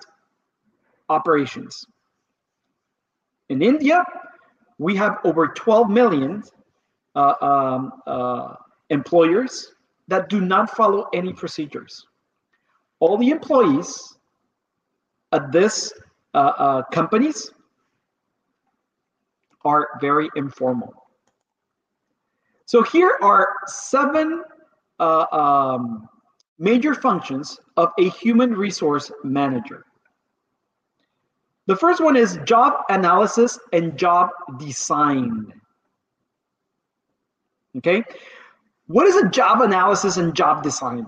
operations. 1.09 1.87
In 3.49 3.63
India, 3.63 4.05
we 4.79 4.97
have 4.97 5.19
over 5.25 5.49
12 5.49 5.89
million 5.91 6.43
uh, 7.15 7.35
um, 7.41 7.93
uh, 8.07 8.55
employers 8.91 9.73
that 10.09 10.29
do 10.29 10.41
not 10.41 10.71
follow 10.71 11.07
any 11.15 11.33
procedures. 11.33 12.05
All 12.99 13.17
the 13.17 13.31
employees 13.31 14.17
at 15.33 15.53
this 15.53 15.93
uh, 16.35 16.53
uh 16.59 16.83
companies 16.93 17.53
are 19.65 19.89
very 20.01 20.29
informal. 20.37 21.04
So 22.67 22.83
here 22.83 23.19
are 23.23 23.55
seven 23.67 24.43
uh, 24.99 25.27
um, 25.33 26.09
major 26.59 26.95
functions 26.95 27.59
of 27.77 27.91
a 27.99 28.09
human 28.09 28.53
resource 28.53 29.11
manager. 29.23 29.85
The 31.67 31.77
first 31.77 32.03
one 32.03 32.17
is 32.17 32.39
job 32.45 32.75
analysis 32.89 33.59
and 33.73 33.97
job 33.99 34.29
design. 34.59 35.53
Okay, 37.77 38.05
what 38.87 39.07
is 39.07 39.17
a 39.17 39.29
job 39.29 39.63
analysis 39.63 40.17
and 40.17 40.35
job 40.35 40.63
design? 40.63 41.07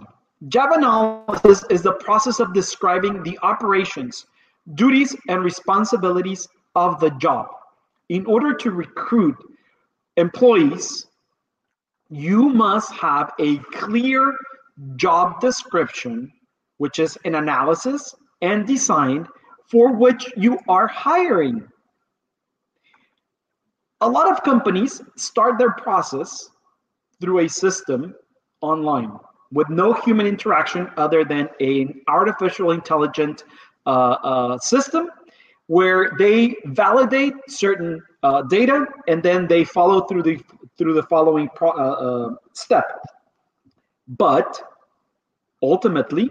Job 0.49 0.71
analysis 0.73 1.65
is 1.71 1.83
the 1.83 1.93
process 1.93 2.41
of 2.41 2.53
describing 2.53 3.23
the 3.23 3.39
operations, 3.43 4.27
duties, 4.75 5.15
and 5.29 5.43
responsibilities 5.43 6.49
of 6.75 7.01
the 7.01 7.11
job 7.13 7.49
in 8.09 8.27
order 8.27 8.55
to 8.55 8.71
recruit 8.71 9.37
employees 10.17 11.06
you 12.11 12.49
must 12.49 12.93
have 12.93 13.33
a 13.41 13.59
clear 13.73 14.35
job 14.97 15.41
description, 15.41 16.33
which 16.79 16.99
is 16.99 17.19
an 17.25 17.35
analysis 17.35 18.15
and 18.43 18.67
design 18.67 19.27
for 19.71 19.93
which 19.93 20.31
you 20.37 20.59
are 20.69 20.87
hiring. 20.87 21.67
A 24.03 24.09
lot 24.09 24.31
of 24.31 24.43
companies 24.43 25.01
start 25.17 25.59
their 25.59 25.73
process 25.73 26.51
through 27.21 27.41
a 27.41 27.49
system 27.49 28.15
online 28.61 29.13
with 29.53 29.69
no 29.71 29.93
human 29.93 30.27
interaction 30.27 30.91
other 30.97 31.25
than 31.25 31.49
an 31.61 32.01
artificial 32.09 32.73
intelligent 32.73 33.45
uh, 33.87 34.17
uh, 34.23 34.59
system 34.59 35.09
where 35.69 36.13
they 36.19 36.55
validate 36.67 37.35
certain 37.49 38.01
uh, 38.23 38.43
data 38.43 38.87
and 39.09 39.23
then 39.23 39.47
they 39.47 39.65
follow 39.65 40.03
through 40.03 40.23
the 40.23 40.41
through 40.79 40.95
the 40.95 41.03
following 41.05 41.49
pro, 41.55 41.71
uh, 41.71 41.73
uh, 41.73 42.35
step. 42.53 43.01
But 44.09 44.63
ultimately, 45.63 46.31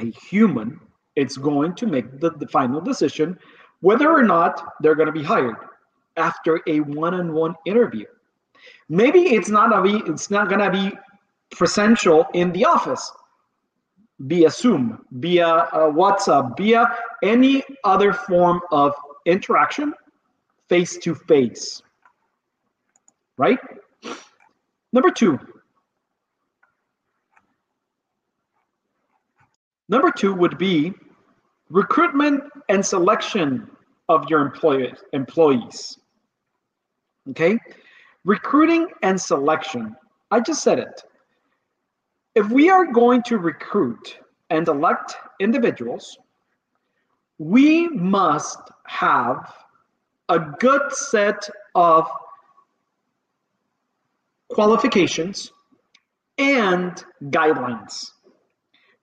a 0.00 0.06
human 0.10 0.80
is 1.16 1.36
going 1.36 1.74
to 1.74 1.86
make 1.86 2.20
the, 2.20 2.30
the 2.30 2.46
final 2.48 2.80
decision 2.80 3.38
whether 3.80 4.10
or 4.10 4.22
not 4.22 4.74
they're 4.80 4.94
going 4.94 5.06
to 5.06 5.12
be 5.12 5.22
hired 5.22 5.56
after 6.16 6.60
a 6.66 6.80
one-on-one 6.80 7.54
interview. 7.66 8.06
Maybe 8.88 9.20
it's 9.34 9.48
not 9.48 9.72
a 9.72 10.10
it's 10.10 10.30
not 10.30 10.48
going 10.48 10.60
to 10.60 10.70
be 10.70 10.96
presential 11.50 12.26
in 12.34 12.52
the 12.52 12.64
office 12.64 13.12
via 14.20 14.50
Zoom, 14.50 15.04
via 15.12 15.46
uh, 15.46 15.90
WhatsApp, 15.90 16.56
via 16.56 16.92
any 17.22 17.62
other 17.84 18.12
form 18.12 18.60
of 18.72 18.94
interaction 19.26 19.94
face 20.68 20.96
to 20.98 21.14
face 21.14 21.82
right? 23.38 23.58
Number 24.92 25.10
two. 25.10 25.38
Number 29.88 30.10
two 30.10 30.34
would 30.34 30.58
be 30.58 30.92
recruitment 31.70 32.42
and 32.68 32.84
selection 32.84 33.70
of 34.10 34.28
your 34.28 34.40
employees. 34.40 34.96
employees. 35.12 35.98
Okay? 37.30 37.58
Recruiting 38.24 38.88
and 39.02 39.18
selection. 39.18 39.96
I 40.30 40.40
just 40.40 40.62
said 40.62 40.78
it. 40.78 41.02
If 42.34 42.50
we 42.50 42.68
are 42.68 42.86
going 42.86 43.22
to 43.24 43.38
recruit 43.38 44.18
and 44.50 44.68
elect 44.68 45.16
individuals, 45.40 46.18
we 47.38 47.88
must 47.88 48.58
have 48.86 49.52
a 50.28 50.38
good 50.38 50.92
set 50.92 51.48
of 51.74 52.06
qualifications 54.48 55.52
and 56.38 57.04
guidelines. 57.24 58.12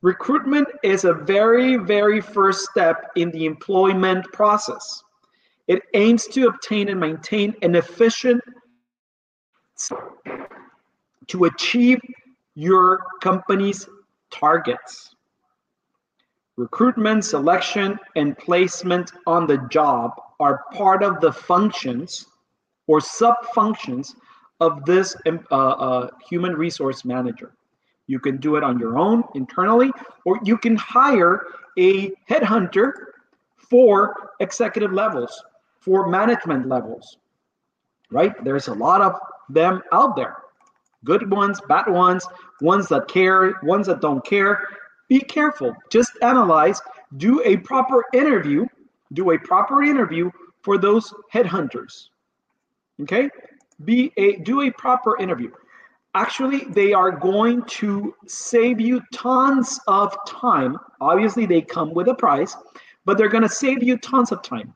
Recruitment 0.02 0.68
is 0.84 1.04
a 1.04 1.14
very, 1.14 1.78
very 1.78 2.22
first 2.22 2.70
step 2.70 3.12
in 3.16 3.32
the 3.32 3.46
employment 3.46 4.26
process. 4.32 5.04
It 5.68 5.82
aims 5.94 6.28
to 6.28 6.48
obtain 6.48 6.90
and 6.90 7.00
maintain 7.00 7.56
an 7.64 7.76
efficient 7.76 8.42
to 11.28 11.46
achieve 11.46 12.00
your 12.54 13.02
company's 13.22 13.88
targets. 14.32 15.16
Recruitment, 16.56 17.26
selection, 17.26 17.98
and 18.16 18.38
placement 18.38 19.12
on 19.28 19.48
the 19.48 19.58
job 19.70 20.12
are 20.40 20.64
part 20.72 21.04
of 21.04 21.20
the 21.20 21.34
functions 21.34 22.28
or 22.88 23.02
sub 23.02 23.36
functions 23.54 24.16
of 24.60 24.86
this 24.86 25.16
um, 25.26 25.46
uh, 25.52 25.56
uh, 25.56 26.10
human 26.28 26.54
resource 26.54 27.06
manager. 27.06 27.54
You 28.08 28.20
can 28.20 28.38
do 28.38 28.56
it 28.56 28.64
on 28.64 28.80
your 28.80 28.98
own 28.98 29.24
internally, 29.34 29.92
or 30.26 30.40
you 30.44 30.58
can 30.58 30.76
hire 30.76 31.48
a 31.78 32.12
headhunter 32.30 32.94
for 33.58 34.32
executive 34.40 34.94
levels, 34.94 35.44
for 35.80 36.08
management 36.08 36.68
levels, 36.68 37.18
right? 38.12 38.32
There's 38.44 38.68
a 38.68 38.74
lot 38.74 39.02
of 39.02 39.14
them 39.50 39.82
out 39.92 40.16
there 40.16 40.38
good 41.06 41.32
ones, 41.32 41.62
bad 41.70 41.88
ones, 41.88 42.28
ones 42.60 42.90
that 42.90 43.08
care, 43.08 43.60
ones 43.64 43.88
that 43.88 44.02
don't 44.02 44.26
care. 44.26 44.68
Be 45.08 45.20
careful. 45.20 45.74
Just 45.90 46.12
analyze, 46.22 46.82
do 47.18 47.42
a 47.46 47.58
proper 47.58 48.04
interview, 48.14 48.66
do 49.14 49.32
a 49.32 49.38
proper 49.40 49.84
interview 49.84 50.32
for 50.64 50.78
those 50.78 51.14
headhunters. 51.32 52.10
Okay? 53.02 53.30
Be 53.84 54.12
a 54.18 54.38
do 54.38 54.62
a 54.62 54.72
proper 54.72 55.20
interview. 55.20 55.52
Actually, 56.14 56.64
they 56.70 56.94
are 56.94 57.12
going 57.12 57.64
to 57.66 58.16
save 58.26 58.80
you 58.80 59.02
tons 59.14 59.80
of 59.88 60.16
time. 60.26 60.78
Obviously, 61.02 61.46
they 61.46 61.62
come 61.62 61.94
with 61.94 62.08
a 62.08 62.16
price, 62.16 62.56
but 63.04 63.18
they're 63.18 63.28
going 63.28 63.44
to 63.44 63.50
save 63.50 63.84
you 63.84 63.98
tons 63.98 64.32
of 64.32 64.42
time 64.42 64.74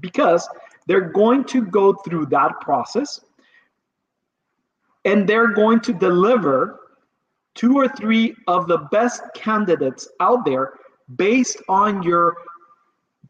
because 0.00 0.48
they're 0.86 1.12
going 1.12 1.44
to 1.44 1.66
go 1.66 1.92
through 1.92 2.26
that 2.26 2.58
process 2.60 3.20
and 5.04 5.28
they're 5.28 5.52
going 5.52 5.80
to 5.80 5.92
deliver 5.92 6.80
two 7.54 7.76
or 7.76 7.88
three 7.88 8.34
of 8.46 8.68
the 8.68 8.78
best 8.90 9.22
candidates 9.34 10.08
out 10.20 10.44
there 10.44 10.74
based 11.16 11.62
on 11.68 12.02
your 12.02 12.34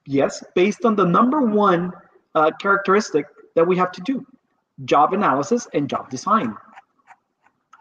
yes 0.06 0.42
based 0.54 0.84
on 0.84 0.96
the 0.96 1.04
number 1.04 1.42
one 1.42 1.92
uh, 2.34 2.50
characteristic 2.60 3.26
that 3.54 3.66
we 3.66 3.76
have 3.76 3.92
to 3.92 4.00
do 4.02 4.26
job 4.84 5.12
analysis 5.12 5.66
and 5.74 5.88
job 5.88 6.08
design 6.10 6.56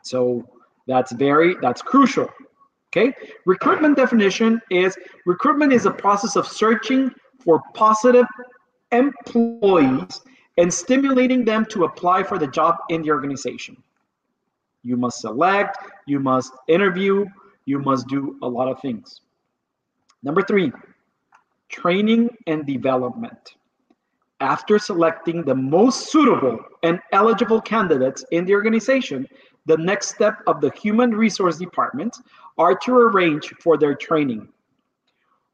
so 0.04 0.48
that's 0.88 1.12
very 1.14 1.56
that's 1.62 1.82
crucial 1.82 2.30
okay 2.90 3.14
recruitment 3.46 3.96
definition 3.96 4.60
is 4.70 4.98
recruitment 5.26 5.72
is 5.74 5.86
a 5.86 5.92
process 5.92 6.36
of 6.36 6.48
searching 6.48 7.12
for 7.40 7.62
positive 7.74 8.26
employees 8.92 10.22
and 10.58 10.74
stimulating 10.74 11.46
them 11.46 11.66
to 11.66 11.84
apply 11.84 12.24
for 12.24 12.38
the 12.38 12.48
job 12.48 12.76
in 12.90 13.02
the 13.02 13.12
organization. 13.12 13.78
You 14.84 14.98
must 14.98 15.20
select, 15.20 15.78
you 16.08 16.20
must 16.20 16.52
interview, 16.68 17.26
you 17.66 17.80
must 17.80 18.08
do 18.08 18.38
a 18.42 18.48
lot 18.48 18.68
of 18.68 18.82
things. 18.82 19.22
Number 20.24 20.42
three, 20.42 20.72
training 21.70 22.36
and 22.48 22.66
development. 22.66 23.56
After 24.40 24.78
selecting 24.78 25.44
the 25.44 25.56
most 25.56 26.12
suitable 26.12 26.60
and 26.84 27.00
eligible 27.12 27.60
candidates 27.60 28.24
in 28.32 28.46
the 28.46 28.54
organization, 28.54 29.28
the 29.66 29.78
next 29.78 30.10
step 30.10 30.40
of 30.46 30.62
the 30.62 30.72
human 30.72 31.12
resource 31.12 31.58
department 31.58 32.18
are 32.58 32.76
to 32.80 32.96
arrange 32.96 33.54
for 33.60 33.78
their 33.78 33.96
training. 33.96 34.48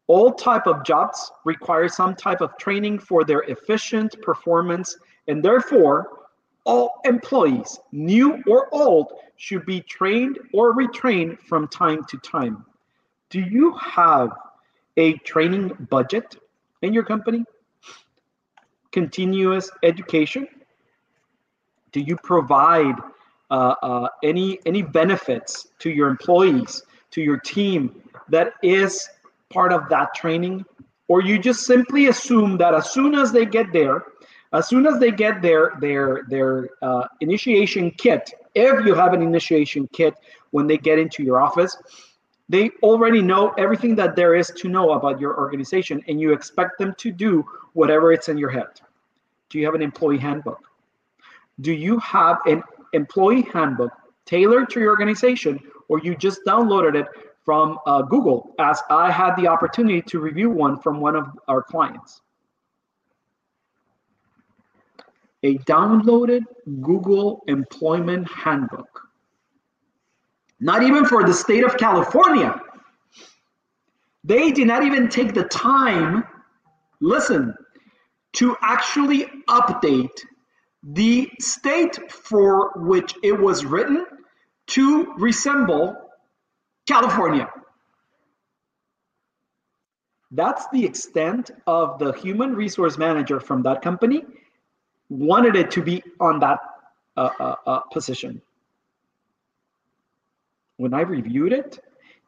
All 0.08 0.34
type 0.34 0.68
of 0.68 0.84
jobs 0.84 1.32
require 1.46 1.88
some 1.88 2.14
type 2.14 2.42
of 2.42 2.58
training 2.58 3.00
for 3.00 3.24
their 3.24 3.44
efficient 3.44 4.22
performance, 4.22 4.98
and 5.30 5.42
therefore, 5.42 6.20
all 6.66 7.00
employees, 7.06 7.80
new 7.94 8.44
or 8.48 8.68
old, 8.74 9.14
should 9.38 9.66
be 9.66 9.80
trained 9.82 10.40
or 10.54 10.76
retrained 10.76 11.40
from 11.40 11.70
time 11.70 12.04
to 12.10 12.18
time. 12.18 12.66
Do 13.30 13.40
you 13.40 13.74
have 13.78 14.32
a 14.98 15.14
training 15.20 15.70
budget 15.90 16.36
in 16.82 16.94
your 16.94 17.04
company? 17.04 17.46
Continuous 18.94 19.72
education? 19.82 20.48
Do 21.92 22.00
you 22.00 22.16
provide 22.16 22.96
uh, 23.50 23.76
uh, 23.82 24.08
any 24.24 24.60
any 24.66 24.84
benefits 24.84 25.68
to 25.80 25.90
your 25.90 26.10
employees, 26.10 26.84
to 27.12 27.22
your 27.22 27.38
team 27.38 28.02
that 28.30 28.54
is 28.62 29.10
part 29.50 29.74
of 29.74 29.90
that 29.90 30.14
training? 30.14 30.64
Or 31.08 31.22
you 31.22 31.38
just 31.38 31.66
simply 31.66 32.08
assume 32.08 32.58
that 32.58 32.74
as 32.74 32.92
soon 32.92 33.16
as 33.16 33.32
they 33.32 33.46
get 33.46 33.74
there, 33.74 34.04
as 34.54 34.68
soon 34.68 34.86
as 34.86 35.00
they 35.00 35.12
get 35.12 35.42
their 35.42 35.74
their 35.82 36.24
their 36.30 36.70
uh, 36.82 37.06
initiation 37.20 37.92
kit, 37.92 38.32
if 38.56 38.86
you 38.86 38.94
have 38.94 39.14
an 39.14 39.22
initiation 39.22 39.90
kit 39.92 40.14
when 40.52 40.68
they 40.68 40.78
get 40.78 41.00
into 41.00 41.24
your 41.24 41.42
office, 41.42 41.76
they 42.50 42.72
already 42.82 43.22
know 43.22 43.50
everything 43.58 43.96
that 43.96 44.16
there 44.16 44.36
is 44.36 44.52
to 44.58 44.68
know 44.68 44.92
about 44.92 45.20
your 45.20 45.38
organization, 45.38 46.04
and 46.08 46.20
you 46.20 46.34
expect 46.34 46.78
them 46.78 46.94
to 46.98 47.12
do 47.12 47.46
whatever 47.74 48.12
it's 48.12 48.30
in 48.30 48.38
your 48.38 48.50
head. 48.50 48.82
Do 49.50 49.60
you 49.60 49.66
have 49.66 49.76
an 49.76 49.82
employee 49.82 50.18
handbook? 50.18 50.60
Do 51.62 51.72
you 51.72 52.00
have 52.00 52.40
an 52.46 52.64
employee 52.94 53.48
handbook 53.54 53.92
tailored 54.26 54.70
to 54.72 54.80
your 54.80 54.90
organization, 54.90 55.60
or 55.90 56.00
you 56.00 56.16
just 56.16 56.42
downloaded 56.46 56.96
it 56.96 57.08
from 57.44 57.78
uh, 57.86 58.02
Google, 58.04 58.54
as 58.60 58.82
I 58.90 59.12
had 59.12 59.36
the 59.36 59.48
opportunity 59.48 60.02
to 60.04 60.20
review 60.20 60.50
one 60.50 60.80
from 60.80 61.02
one 61.02 61.16
of 61.16 61.28
our 61.48 61.62
clients. 61.62 62.22
A 65.44 65.58
downloaded 65.60 66.44
Google 66.82 67.44
Employment 67.48 68.30
Handbook. 68.32 69.10
Not 70.64 70.82
even 70.82 71.06
for 71.06 71.26
the 71.26 71.34
state 71.34 71.66
of 71.66 71.76
California. 71.76 72.56
They 74.24 74.52
did 74.52 74.66
not 74.66 74.84
even 74.84 75.10
take 75.10 75.34
the 75.34 75.44
time, 75.44 76.24
listen, 77.02 77.54
to 78.38 78.56
actually 78.62 79.26
update 79.50 80.18
the 80.82 81.30
state 81.42 82.00
for 82.10 82.72
which 82.78 83.14
it 83.22 83.38
was 83.38 83.66
written 83.66 84.06
to 84.68 85.14
resemble 85.18 85.98
California. 86.88 87.50
That's 90.32 90.66
the 90.72 90.86
extent 90.86 91.52
of 91.68 92.00
the 92.00 92.14
human 92.14 92.56
resource 92.56 92.98
manager 92.98 93.42
from 93.42 93.64
that 93.64 93.82
company 93.82 94.24
wanted 95.10 95.58
it 95.58 95.72
to 95.72 95.82
be 95.82 96.02
on 96.22 96.40
that 96.40 96.60
uh, 97.18 97.30
uh, 97.38 97.56
uh, 97.68 97.80
position. 97.92 98.42
When 100.78 100.94
I 100.94 101.02
reviewed 101.02 101.54
it, 101.54 101.80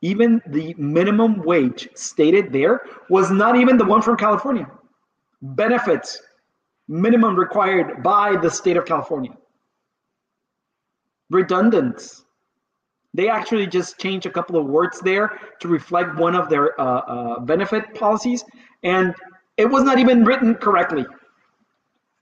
even 0.01 0.41
the 0.47 0.75
minimum 0.77 1.41
wage 1.43 1.89
stated 1.95 2.51
there 2.51 2.81
was 3.09 3.31
not 3.31 3.55
even 3.55 3.77
the 3.77 3.85
one 3.85 4.01
from 4.01 4.17
California. 4.17 4.69
Benefits, 5.41 6.21
minimum 6.87 7.35
required 7.35 8.03
by 8.03 8.35
the 8.35 8.49
state 8.49 8.77
of 8.77 8.85
California. 8.85 9.31
Redundant, 11.31 12.23
they 13.15 13.29
actually 13.29 13.65
just 13.65 13.97
changed 13.97 14.25
a 14.25 14.29
couple 14.29 14.57
of 14.57 14.65
words 14.65 14.99
there 14.99 15.39
to 15.61 15.67
reflect 15.67 16.15
one 16.15 16.35
of 16.35 16.49
their 16.49 16.79
uh, 16.79 16.83
uh, 16.83 17.39
benefit 17.39 17.95
policies, 17.95 18.43
and 18.83 19.15
it 19.57 19.65
was 19.65 19.83
not 19.83 19.97
even 19.97 20.23
written 20.23 20.53
correctly. 20.53 21.05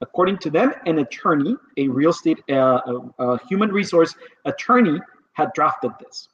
According 0.00 0.38
to 0.38 0.50
them, 0.50 0.72
an 0.86 0.98
attorney, 1.00 1.56
a 1.76 1.88
real 1.88 2.10
estate, 2.10 2.40
uh, 2.50 2.80
a 3.18 3.38
human 3.46 3.70
resource 3.70 4.14
attorney, 4.44 5.00
had 5.34 5.52
drafted 5.52 5.92
this. 6.00 6.28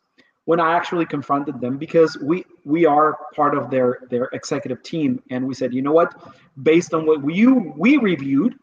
When 0.44 0.60
I 0.60 0.72
actually 0.72 1.06
confronted 1.06 1.60
them, 1.60 1.76
because 1.76 2.16
we 2.22 2.44
we 2.64 2.86
are 2.86 3.18
part 3.34 3.56
of 3.56 3.70
their 3.70 4.00
their 4.08 4.30
executive 4.32 4.82
team, 4.82 5.22
and 5.30 5.46
we 5.46 5.54
said, 5.54 5.74
you 5.74 5.82
know 5.82 5.92
what, 5.92 6.14
based 6.62 6.94
on 6.94 7.06
what 7.06 7.22
we 7.22 7.46
we 7.46 7.98
reviewed, 7.98 8.54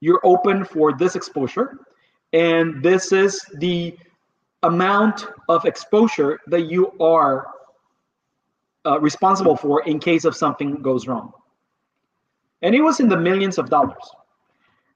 you're 0.00 0.20
open 0.24 0.64
for 0.64 0.92
this 0.92 1.14
exposure, 1.14 1.78
and 2.32 2.82
this 2.82 3.12
is 3.12 3.40
the 3.54 3.96
amount 4.62 5.26
of 5.48 5.64
exposure 5.64 6.40
that 6.48 6.62
you 6.62 6.92
are 7.00 7.46
uh, 8.84 8.98
responsible 9.00 9.56
for 9.56 9.82
in 9.84 9.98
case 9.98 10.24
of 10.24 10.36
something 10.36 10.82
goes 10.82 11.06
wrong. 11.06 11.32
And 12.62 12.74
it 12.74 12.80
was 12.80 13.00
in 13.00 13.08
the 13.08 13.16
millions 13.16 13.58
of 13.58 13.70
dollars. 13.70 14.10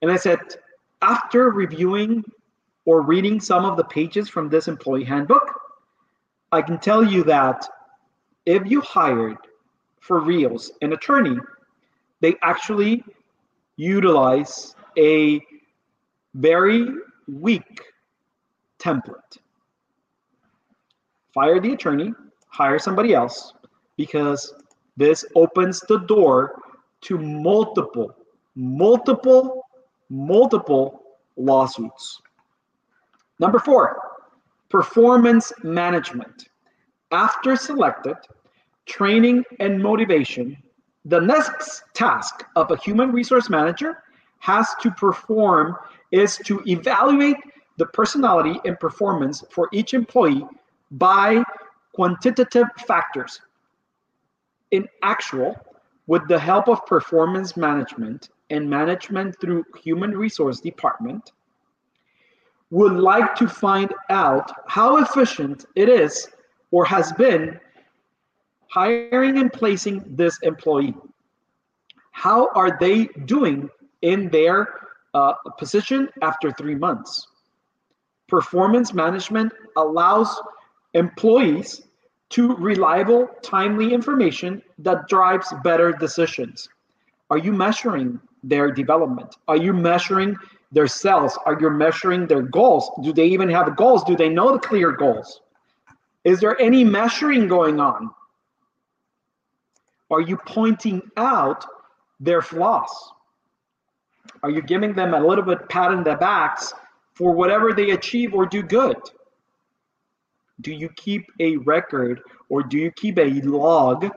And 0.02 0.10
I 0.10 0.16
said, 0.16 0.40
after 1.00 1.50
reviewing 1.50 2.24
or 2.84 3.02
reading 3.02 3.40
some 3.40 3.64
of 3.64 3.76
the 3.76 3.84
pages 3.84 4.28
from 4.28 4.48
this 4.48 4.68
employee 4.68 5.04
handbook, 5.04 5.60
I 6.50 6.62
can 6.62 6.78
tell 6.78 7.04
you 7.04 7.22
that 7.24 7.68
if 8.46 8.62
you 8.66 8.80
hired 8.80 9.38
for 10.00 10.20
reals 10.20 10.72
an 10.82 10.92
attorney, 10.92 11.36
they 12.20 12.34
actually 12.42 13.04
utilize 13.76 14.74
a 14.98 15.40
very 16.34 16.86
weak 17.28 17.82
template. 18.78 19.38
Fire 21.32 21.60
the 21.60 21.72
attorney, 21.72 22.12
hire 22.48 22.78
somebody 22.78 23.14
else, 23.14 23.54
because 23.96 24.54
this 24.96 25.24
opens 25.34 25.80
the 25.80 25.98
door 25.98 26.60
to 27.02 27.18
multiple, 27.18 28.14
multiple, 28.54 29.66
multiple 30.10 31.02
lawsuits. 31.36 32.21
Number 33.42 33.58
four, 33.58 34.00
performance 34.68 35.52
management. 35.64 36.48
After 37.10 37.56
selected, 37.56 38.14
training 38.86 39.42
and 39.58 39.82
motivation, 39.82 40.56
the 41.06 41.20
next 41.20 41.82
task 41.92 42.44
of 42.54 42.70
a 42.70 42.76
human 42.76 43.10
resource 43.10 43.50
manager 43.50 44.04
has 44.38 44.68
to 44.80 44.92
perform 44.92 45.76
is 46.12 46.36
to 46.46 46.62
evaluate 46.66 47.38
the 47.78 47.86
personality 47.86 48.60
and 48.64 48.78
performance 48.78 49.42
for 49.50 49.68
each 49.72 49.92
employee 49.92 50.46
by 50.92 51.42
quantitative 51.96 52.68
factors. 52.86 53.40
In 54.70 54.86
actual, 55.02 55.56
with 56.06 56.28
the 56.28 56.38
help 56.38 56.68
of 56.68 56.86
performance 56.86 57.56
management 57.56 58.28
and 58.50 58.70
management 58.70 59.34
through 59.40 59.64
human 59.82 60.16
resource 60.16 60.60
department, 60.60 61.32
would 62.72 62.94
like 62.94 63.34
to 63.34 63.46
find 63.46 63.92
out 64.08 64.50
how 64.66 64.96
efficient 64.96 65.66
it 65.76 65.90
is 65.90 66.26
or 66.70 66.86
has 66.86 67.12
been 67.12 67.60
hiring 68.68 69.36
and 69.36 69.52
placing 69.52 70.02
this 70.16 70.38
employee. 70.42 70.94
How 72.12 72.48
are 72.54 72.78
they 72.80 73.04
doing 73.26 73.68
in 74.00 74.30
their 74.30 74.68
uh, 75.12 75.34
position 75.58 76.08
after 76.22 76.50
three 76.52 76.74
months? 76.74 77.26
Performance 78.26 78.94
management 78.94 79.52
allows 79.76 80.40
employees 80.94 81.82
to 82.30 82.56
reliable, 82.56 83.28
timely 83.42 83.92
information 83.92 84.62
that 84.78 85.06
drives 85.08 85.52
better 85.62 85.92
decisions. 85.92 86.70
Are 87.28 87.36
you 87.36 87.52
measuring 87.52 88.18
their 88.42 88.70
development? 88.70 89.36
Are 89.46 89.58
you 89.58 89.74
measuring 89.74 90.36
their 90.72 90.86
cells? 90.86 91.38
Are 91.46 91.58
you 91.60 91.70
measuring 91.70 92.26
their 92.26 92.42
goals? 92.42 92.90
Do 93.02 93.12
they 93.12 93.26
even 93.26 93.48
have 93.50 93.76
goals? 93.76 94.02
Do 94.04 94.16
they 94.16 94.28
know 94.28 94.52
the 94.52 94.58
clear 94.58 94.90
goals? 94.92 95.42
Is 96.24 96.40
there 96.40 96.60
any 96.60 96.82
measuring 96.82 97.46
going 97.46 97.78
on? 97.78 98.10
Are 100.10 100.20
you 100.20 100.36
pointing 100.46 101.02
out 101.16 101.64
their 102.20 102.42
flaws? 102.42 103.12
Are 104.42 104.50
you 104.50 104.62
giving 104.62 104.94
them 104.94 105.14
a 105.14 105.20
little 105.20 105.44
bit 105.44 105.68
pat 105.68 105.92
in 105.92 106.02
the 106.02 106.14
backs 106.16 106.72
for 107.14 107.32
whatever 107.32 107.72
they 107.72 107.90
achieve 107.90 108.34
or 108.34 108.46
do 108.46 108.62
good? 108.62 108.96
Do 110.60 110.72
you 110.72 110.88
keep 110.96 111.26
a 111.40 111.56
record 111.58 112.20
or 112.48 112.62
do 112.62 112.78
you 112.78 112.90
keep 112.92 113.18
a 113.18 113.40
log 113.42 114.10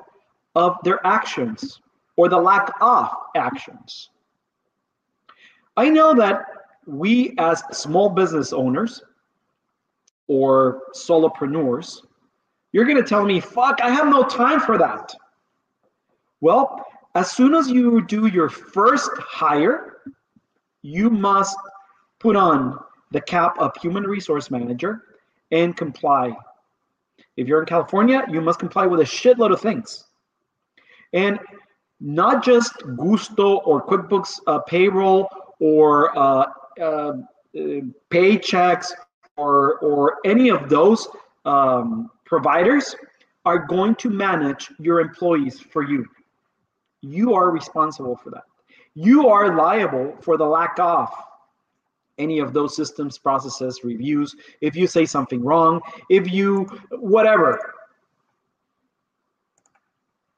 of 0.56 0.78
their 0.84 1.06
actions 1.06 1.82
or 2.18 2.30
the 2.30 2.38
lack 2.38 2.72
of 2.82 3.10
actions? 3.36 4.10
I 5.78 5.90
know 5.90 6.14
that 6.16 6.46
we, 6.86 7.36
as 7.38 7.64
small 7.72 8.10
business 8.10 8.54
owners 8.54 9.04
or 10.28 10.82
solopreneurs, 10.94 12.02
you're 12.72 12.86
going 12.86 13.02
to 13.02 13.08
tell 13.08 13.26
me, 13.26 13.40
fuck, 13.40 13.80
I 13.82 13.90
have 13.90 14.08
no 14.08 14.24
time 14.24 14.60
for 14.60 14.78
that. 14.78 15.14
Well, 16.42 16.86
as 17.16 17.32
soon 17.32 17.56
as 17.56 17.70
you 17.70 18.06
do 18.06 18.28
your 18.28 18.50
first 18.50 19.10
hire, 19.20 20.02
you 20.82 21.10
must 21.10 21.58
put 22.20 22.36
on 22.36 22.78
the 23.12 23.22
cap 23.22 23.58
of 23.60 23.72
human 23.82 24.04
resource 24.04 24.52
manager 24.52 25.04
and 25.52 25.76
comply. 25.76 26.34
If 27.38 27.48
you're 27.48 27.62
in 27.62 27.66
California, 27.66 28.26
you 28.30 28.42
must 28.42 28.60
comply 28.60 28.86
with 28.86 29.00
a 29.00 29.04
shitload 29.04 29.52
of 29.52 29.62
things. 29.62 30.06
And 31.14 31.40
not 32.00 32.44
just 32.44 32.74
Gusto 32.98 33.58
or 33.60 33.86
QuickBooks 33.86 34.40
uh, 34.48 34.60
payroll 34.60 35.30
or 35.60 36.18
uh, 36.18 36.46
uh, 36.82 37.14
paychecks 38.10 38.92
or, 39.38 39.80
or 39.80 40.18
any 40.26 40.50
of 40.50 40.70
those 40.70 41.08
um, 41.46 42.10
providers 42.26 42.96
are 43.46 43.60
going 43.60 43.96
to 43.96 44.10
manage 44.10 44.72
your 44.80 45.00
employees 45.00 45.60
for 45.60 45.84
you. 45.84 46.06
You 47.02 47.34
are 47.34 47.52
responsible 47.52 48.16
for 48.16 48.32
that. 48.32 48.44
You 48.96 49.30
are 49.30 49.56
liable 49.56 50.16
for 50.22 50.38
the 50.38 50.46
lack 50.46 50.80
of 50.80 51.10
any 52.18 52.40
of 52.40 52.54
those 52.54 52.76
systems, 52.76 53.18
processes, 53.18 53.82
reviews, 53.84 54.36
if 54.62 54.76
you 54.76 54.88
say 54.88 55.06
something 55.06 55.44
wrong, 55.44 55.82
if 56.10 56.32
you, 56.32 56.64
whatever. 56.92 57.74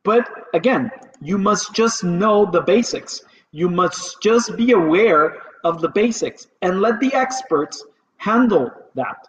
But 0.03 0.27
again, 0.53 0.89
you 1.21 1.37
must 1.37 1.73
just 1.73 2.03
know 2.03 2.49
the 2.49 2.61
basics. 2.61 3.21
You 3.51 3.69
must 3.69 4.21
just 4.21 4.55
be 4.57 4.71
aware 4.71 5.37
of 5.63 5.81
the 5.81 5.89
basics 5.89 6.47
and 6.61 6.81
let 6.81 6.99
the 6.99 7.13
experts 7.13 7.83
handle 8.17 8.71
that. 8.95 9.27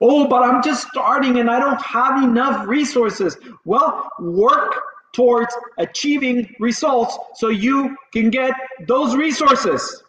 Oh, 0.00 0.26
but 0.26 0.42
I'm 0.42 0.62
just 0.62 0.88
starting 0.88 1.38
and 1.38 1.48
I 1.48 1.60
don't 1.60 1.80
have 1.80 2.22
enough 2.22 2.66
resources. 2.66 3.36
Well, 3.64 4.10
work 4.18 4.82
towards 5.12 5.54
achieving 5.78 6.54
results 6.58 7.16
so 7.36 7.48
you 7.48 7.96
can 8.12 8.30
get 8.30 8.52
those 8.88 9.14
resources. 9.14 10.02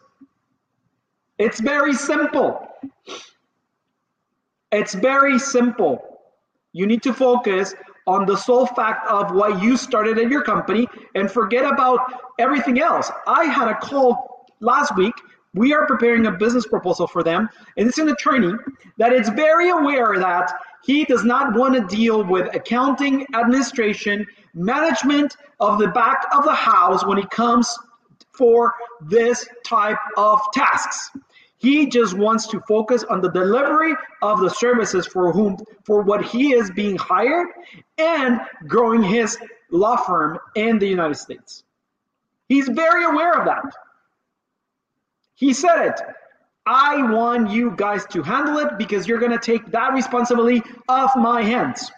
It's 1.38 1.60
very 1.60 1.94
simple. 1.94 2.66
It's 4.72 4.94
very 4.94 5.38
simple. 5.38 6.20
You 6.72 6.86
need 6.86 7.02
to 7.04 7.12
focus 7.12 7.74
on 8.06 8.26
the 8.26 8.36
sole 8.36 8.66
fact 8.66 9.08
of 9.08 9.32
why 9.32 9.60
you 9.62 9.76
started 9.76 10.18
at 10.18 10.28
your 10.28 10.42
company 10.42 10.86
and 11.14 11.30
forget 11.30 11.64
about 11.64 12.00
everything 12.38 12.80
else. 12.80 13.10
I 13.26 13.44
had 13.44 13.68
a 13.68 13.74
call 13.74 14.46
last 14.60 14.96
week. 14.96 15.14
We 15.54 15.72
are 15.72 15.86
preparing 15.86 16.26
a 16.26 16.32
business 16.32 16.66
proposal 16.66 17.06
for 17.06 17.22
them, 17.22 17.48
and 17.76 17.88
it's 17.88 17.98
an 17.98 18.08
attorney 18.08 18.54
that 18.98 19.12
is 19.12 19.28
very 19.30 19.70
aware 19.70 20.18
that 20.18 20.52
he 20.84 21.04
does 21.04 21.24
not 21.24 21.54
want 21.54 21.74
to 21.74 21.96
deal 21.96 22.24
with 22.24 22.54
accounting, 22.54 23.24
administration, 23.34 24.26
management 24.52 25.36
of 25.60 25.78
the 25.78 25.88
back 25.88 26.26
of 26.34 26.44
the 26.44 26.52
house 26.52 27.06
when 27.06 27.18
it 27.18 27.30
comes 27.30 27.72
for 28.32 28.74
this 29.00 29.46
type 29.64 29.96
of 30.16 30.40
tasks. 30.52 31.10
He 31.56 31.86
just 31.86 32.14
wants 32.14 32.46
to 32.48 32.60
focus 32.68 33.04
on 33.04 33.22
the 33.22 33.30
delivery 33.30 33.94
of 34.20 34.40
the 34.40 34.50
services 34.50 35.06
for 35.06 35.32
whom 35.32 35.56
for 35.84 36.02
what 36.02 36.24
he 36.24 36.52
is 36.52 36.70
being 36.72 36.96
hired 36.96 37.48
and 37.98 38.40
growing 38.66 39.02
his 39.02 39.38
law 39.70 39.96
firm 39.96 40.38
in 40.54 40.78
the 40.78 40.86
United 40.86 41.16
States. 41.16 41.64
He's 42.48 42.68
very 42.68 43.04
aware 43.04 43.32
of 43.38 43.44
that. 43.46 43.64
He 45.34 45.52
said 45.52 45.86
it. 45.86 46.00
I 46.66 47.02
want 47.10 47.50
you 47.50 47.72
guys 47.76 48.06
to 48.06 48.22
handle 48.22 48.58
it 48.58 48.78
because 48.78 49.06
you're 49.06 49.18
going 49.18 49.32
to 49.32 49.38
take 49.38 49.66
that 49.70 49.92
responsibility 49.92 50.62
off 50.88 51.14
my 51.16 51.42
hands. 51.42 51.90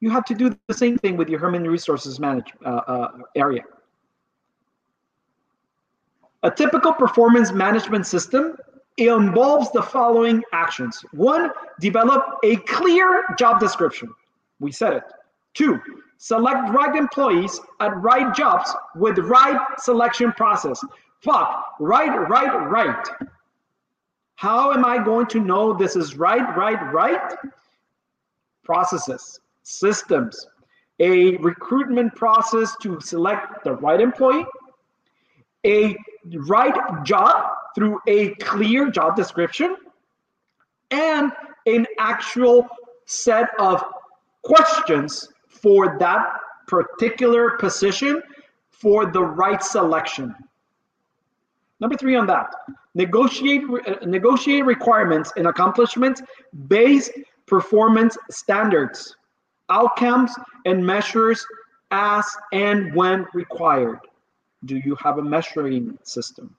You 0.00 0.08
have 0.10 0.24
to 0.26 0.34
do 0.34 0.56
the 0.66 0.74
same 0.74 0.96
thing 0.96 1.18
with 1.18 1.28
your 1.28 1.38
human 1.38 1.68
resources 1.68 2.18
manage 2.18 2.50
uh, 2.64 2.68
uh, 2.68 3.10
area. 3.36 3.62
A 6.42 6.50
typical 6.50 6.94
performance 6.94 7.52
management 7.52 8.06
system 8.06 8.56
involves 9.08 9.70
the 9.72 9.82
following 9.82 10.42
actions. 10.52 11.04
One, 11.12 11.50
develop 11.80 12.24
a 12.44 12.56
clear 12.56 13.24
job 13.38 13.60
description. 13.60 14.12
We 14.58 14.72
said 14.72 14.94
it. 14.94 15.02
Two, 15.54 15.80
select 16.18 16.70
right 16.70 16.94
employees 16.96 17.60
at 17.80 17.96
right 18.02 18.34
jobs 18.34 18.72
with 18.94 19.18
right 19.18 19.58
selection 19.78 20.32
process. 20.32 20.80
Fuck, 21.20 21.76
right, 21.80 22.28
right, 22.28 22.68
right. 22.68 23.08
How 24.36 24.72
am 24.72 24.84
I 24.84 25.02
going 25.02 25.26
to 25.28 25.40
know 25.40 25.74
this 25.74 25.96
is 25.96 26.16
right, 26.16 26.56
right, 26.56 26.92
right? 26.92 27.34
Processes, 28.64 29.40
systems, 29.62 30.46
a 30.98 31.36
recruitment 31.38 32.14
process 32.14 32.74
to 32.82 33.00
select 33.00 33.64
the 33.64 33.72
right 33.72 34.00
employee, 34.00 34.46
a 35.66 35.96
right 36.46 37.04
job 37.04 37.52
through 37.74 37.98
a 38.06 38.34
clear 38.36 38.90
job 38.90 39.16
description 39.16 39.76
and 40.90 41.32
an 41.66 41.86
actual 41.98 42.68
set 43.06 43.48
of 43.58 43.82
questions 44.42 45.28
for 45.48 45.98
that 45.98 46.40
particular 46.66 47.50
position 47.58 48.22
for 48.70 49.06
the 49.06 49.22
right 49.22 49.62
selection. 49.62 50.34
Number 51.80 51.96
three 51.96 52.16
on 52.16 52.26
that, 52.26 52.52
negotiate, 52.94 53.62
uh, 53.64 54.04
negotiate 54.06 54.64
requirements 54.64 55.32
and 55.36 55.46
accomplishments 55.46 56.22
based 56.68 57.12
performance 57.46 58.16
standards, 58.30 59.16
outcomes 59.70 60.32
and 60.66 60.84
measures 60.84 61.44
as 61.90 62.24
and 62.52 62.94
when 62.94 63.26
required. 63.34 63.98
Do 64.66 64.76
you 64.76 64.94
have 64.96 65.18
a 65.18 65.22
measuring 65.22 65.98
system? 66.04 66.54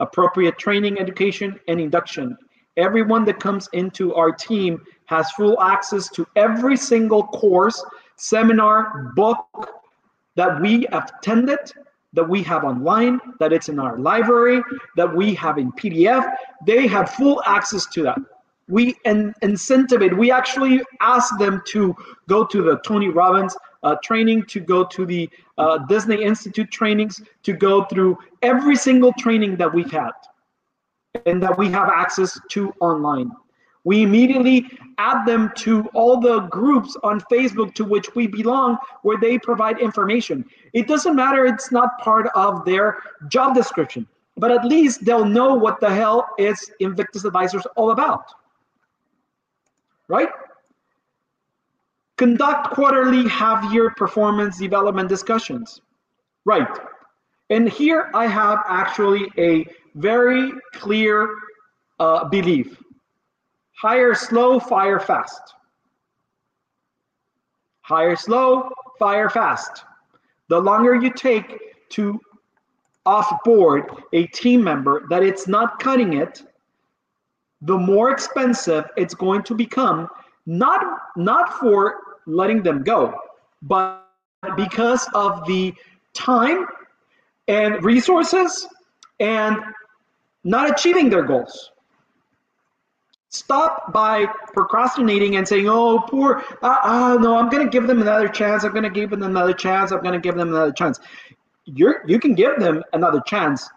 Appropriate 0.00 0.58
training, 0.58 0.98
education, 0.98 1.58
and 1.68 1.80
induction. 1.80 2.36
Everyone 2.76 3.24
that 3.24 3.40
comes 3.40 3.68
into 3.72 4.14
our 4.14 4.30
team 4.32 4.82
has 5.06 5.30
full 5.32 5.60
access 5.62 6.08
to 6.10 6.26
every 6.36 6.76
single 6.76 7.24
course, 7.28 7.82
seminar, 8.16 9.12
book 9.16 9.46
that 10.34 10.60
we 10.60 10.86
attended, 10.88 11.58
that 12.12 12.28
we 12.28 12.42
have 12.42 12.64
online, 12.64 13.20
that 13.40 13.52
it's 13.52 13.68
in 13.68 13.78
our 13.78 13.98
library, 13.98 14.62
that 14.96 15.14
we 15.14 15.34
have 15.34 15.58
in 15.58 15.72
PDF. 15.72 16.30
They 16.66 16.86
have 16.86 17.10
full 17.10 17.42
access 17.46 17.86
to 17.86 18.02
that. 18.02 18.18
We 18.68 18.96
in, 19.04 19.32
incentivate, 19.42 20.16
we 20.16 20.30
actually 20.30 20.82
ask 21.00 21.38
them 21.38 21.62
to 21.68 21.94
go 22.28 22.44
to 22.44 22.62
the 22.62 22.78
Tony 22.78 23.08
Robbins 23.08 23.56
uh, 23.82 23.96
training, 24.02 24.44
to 24.46 24.60
go 24.60 24.84
to 24.84 25.06
the 25.06 25.28
uh, 25.58 25.78
Disney 25.86 26.22
Institute 26.22 26.70
trainings, 26.70 27.20
to 27.42 27.52
go 27.52 27.84
through 27.84 28.18
every 28.42 28.76
single 28.76 29.12
training 29.18 29.56
that 29.56 29.72
we've 29.72 29.90
had 29.90 30.12
and 31.24 31.42
that 31.42 31.56
we 31.56 31.68
have 31.70 31.88
access 31.88 32.38
to 32.50 32.72
online. 32.80 33.30
We 33.84 34.02
immediately 34.02 34.68
add 34.98 35.24
them 35.26 35.52
to 35.58 35.88
all 35.94 36.20
the 36.20 36.40
groups 36.40 36.96
on 37.04 37.20
Facebook 37.32 37.72
to 37.74 37.84
which 37.84 38.12
we 38.16 38.26
belong 38.26 38.78
where 39.02 39.16
they 39.16 39.38
provide 39.38 39.78
information. 39.78 40.44
It 40.72 40.88
doesn't 40.88 41.14
matter, 41.14 41.46
it's 41.46 41.70
not 41.70 41.96
part 42.00 42.28
of 42.34 42.64
their 42.64 42.98
job 43.28 43.54
description, 43.54 44.08
but 44.36 44.50
at 44.50 44.64
least 44.64 45.04
they'll 45.04 45.24
know 45.24 45.54
what 45.54 45.78
the 45.78 45.88
hell 45.88 46.26
is 46.36 46.68
Invictus 46.80 47.24
Advisors 47.24 47.64
all 47.76 47.92
about. 47.92 48.24
Right? 50.08 50.30
Conduct 52.16 52.70
quarterly 52.70 53.28
half 53.28 53.72
year 53.72 53.90
performance 53.90 54.58
development 54.58 55.08
discussions. 55.08 55.82
Right. 56.44 56.68
And 57.50 57.68
here 57.68 58.10
I 58.14 58.26
have 58.26 58.60
actually 58.68 59.30
a 59.38 59.66
very 59.94 60.52
clear 60.72 61.28
uh, 62.00 62.24
belief. 62.28 62.80
Hire 63.76 64.14
slow, 64.14 64.58
fire 64.58 64.98
fast. 64.98 65.54
Hire 67.82 68.16
slow, 68.16 68.70
fire 68.98 69.28
fast. 69.28 69.84
The 70.48 70.58
longer 70.58 70.94
you 70.94 71.12
take 71.12 71.88
to 71.90 72.18
off-board 73.04 73.84
a 74.12 74.26
team 74.28 74.64
member 74.64 75.06
that 75.10 75.22
it's 75.22 75.46
not 75.46 75.78
cutting 75.78 76.14
it, 76.14 76.42
the 77.62 77.76
more 77.76 78.10
expensive 78.10 78.84
it's 78.96 79.14
going 79.14 79.42
to 79.44 79.54
become, 79.54 80.08
not, 80.46 80.84
not 81.16 81.54
for 81.60 82.00
letting 82.26 82.62
them 82.62 82.82
go, 82.82 83.14
but 83.62 84.02
because 84.56 85.08
of 85.14 85.46
the 85.46 85.74
time 86.14 86.66
and 87.48 87.82
resources 87.84 88.66
and 89.20 89.56
not 90.44 90.70
achieving 90.70 91.10
their 91.10 91.22
goals. 91.22 91.72
Stop 93.28 93.92
by 93.92 94.26
procrastinating 94.52 95.36
and 95.36 95.46
saying, 95.46 95.68
"Oh, 95.68 95.98
poor, 95.98 96.42
uh, 96.62 96.78
uh, 96.82 97.18
no, 97.20 97.36
I'm 97.36 97.48
going 97.48 97.64
to 97.64 97.70
give 97.70 97.86
them 97.86 98.00
another 98.00 98.28
chance. 98.28 98.64
I'm 98.64 98.70
going 98.70 98.84
to 98.84 98.90
give 98.90 99.10
them 99.10 99.22
another 99.22 99.52
chance. 99.52 99.90
I'm 99.90 100.00
going 100.00 100.14
to 100.14 100.20
give 100.20 100.36
them 100.36 100.48
another 100.48 100.72
chance." 100.72 101.00
You're 101.64 102.02
you 102.06 102.20
can 102.20 102.34
give 102.34 102.58
them 102.60 102.82
another 102.92 103.20
chance. 103.26 103.68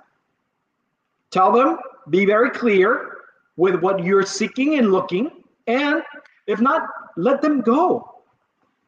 Tell 1.32 1.52
them, 1.52 1.78
be 2.10 2.26
very 2.26 2.52
clear 2.52 3.18
with 3.58 3.76
what 3.82 4.04
you're 4.04 4.24
seeking 4.24 4.78
and 4.78 4.92
looking, 4.92 5.32
and 5.68 6.04
if 6.48 6.62
not, 6.62 6.84
let 7.18 7.42
them 7.42 7.62
go. 7.62 8.19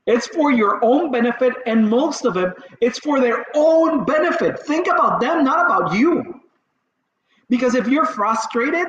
It's 0.08 0.28
for 0.28 0.52
your 0.52 0.84
own 0.84 1.12
benefit, 1.12 1.54
and 1.68 1.88
most 1.88 2.26
of 2.26 2.36
it, 2.38 2.54
it's 2.82 3.00
for 3.00 3.20
their 3.20 3.46
own 3.56 4.04
benefit. 4.04 4.60
Think 4.60 4.88
about 4.88 5.20
them, 5.22 5.44
not 5.44 5.66
about 5.66 5.96
you. 5.96 6.42
Because 7.50 7.76
if 7.76 7.88
you're 7.88 8.06
frustrated, 8.06 8.88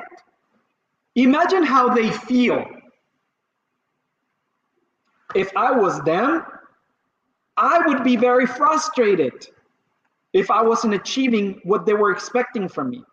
imagine 1.15 1.63
how 1.63 1.93
they 1.93 2.09
feel. 2.09 2.65
If 5.35 5.55
I 5.55 5.71
was 5.71 6.01
them, 6.01 6.43
I 7.57 7.85
would 7.85 8.03
be 8.03 8.15
very 8.15 8.47
frustrated 8.47 9.47
if 10.33 10.49
I 10.49 10.63
wasn't 10.63 10.95
achieving 10.95 11.59
what 11.63 11.85
they 11.85 11.93
were 11.93 12.11
expecting 12.11 12.67
from 12.67 12.89
me. 12.89 13.03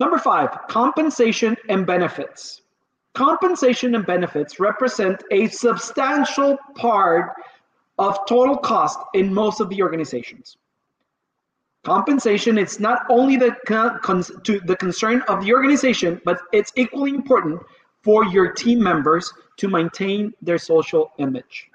Number 0.00 0.18
five, 0.18 0.50
compensation 0.68 1.56
and 1.68 1.86
benefits. 1.86 2.62
Compensation 3.18 3.96
and 3.96 4.06
benefits 4.06 4.60
represent 4.60 5.24
a 5.32 5.48
substantial 5.48 6.56
part 6.76 7.32
of 7.98 8.16
total 8.28 8.56
cost 8.56 9.00
in 9.12 9.34
most 9.34 9.58
of 9.58 9.68
the 9.70 9.82
organizations. 9.82 10.56
Compensation 11.82 12.58
is 12.58 12.78
not 12.78 13.02
only 13.10 13.36
the, 13.36 13.56
to 14.44 14.60
the 14.60 14.76
concern 14.76 15.22
of 15.22 15.44
the 15.44 15.52
organization, 15.52 16.20
but 16.24 16.38
it's 16.52 16.72
equally 16.76 17.10
important 17.10 17.60
for 18.04 18.24
your 18.26 18.52
team 18.52 18.80
members 18.80 19.32
to 19.56 19.66
maintain 19.66 20.32
their 20.40 20.56
social 20.56 21.10
image. 21.18 21.68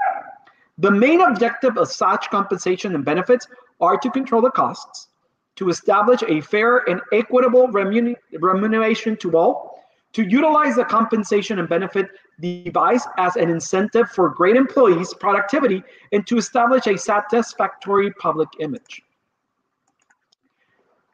The 0.78 0.92
main 0.92 1.20
objective 1.20 1.78
of 1.78 1.90
such 1.92 2.30
compensation 2.30 2.96
and 2.96 3.04
benefits 3.04 3.50
are 3.82 3.98
to 3.98 4.10
control 4.12 4.42
the 4.42 4.50
costs, 4.50 5.10
to 5.58 5.68
establish 5.68 6.24
a 6.26 6.40
fair 6.40 6.90
and 6.90 7.02
equitable 7.12 7.68
remuneration 7.68 9.18
to 9.18 9.38
all, 9.38 9.73
to 10.14 10.24
utilize 10.24 10.76
the 10.76 10.86
compensation 10.86 11.60
and 11.60 11.68
benefit 11.68 12.08
device 12.40 13.06
as 13.18 13.36
an 13.36 13.50
incentive 13.50 14.10
for 14.10 14.30
great 14.30 14.56
employees' 14.56 15.14
productivity, 15.14 15.84
and 16.12 16.26
to 16.28 16.38
establish 16.38 16.88
a 16.88 16.98
satisfactory 16.98 18.12
public 18.14 18.50
image. 18.60 19.04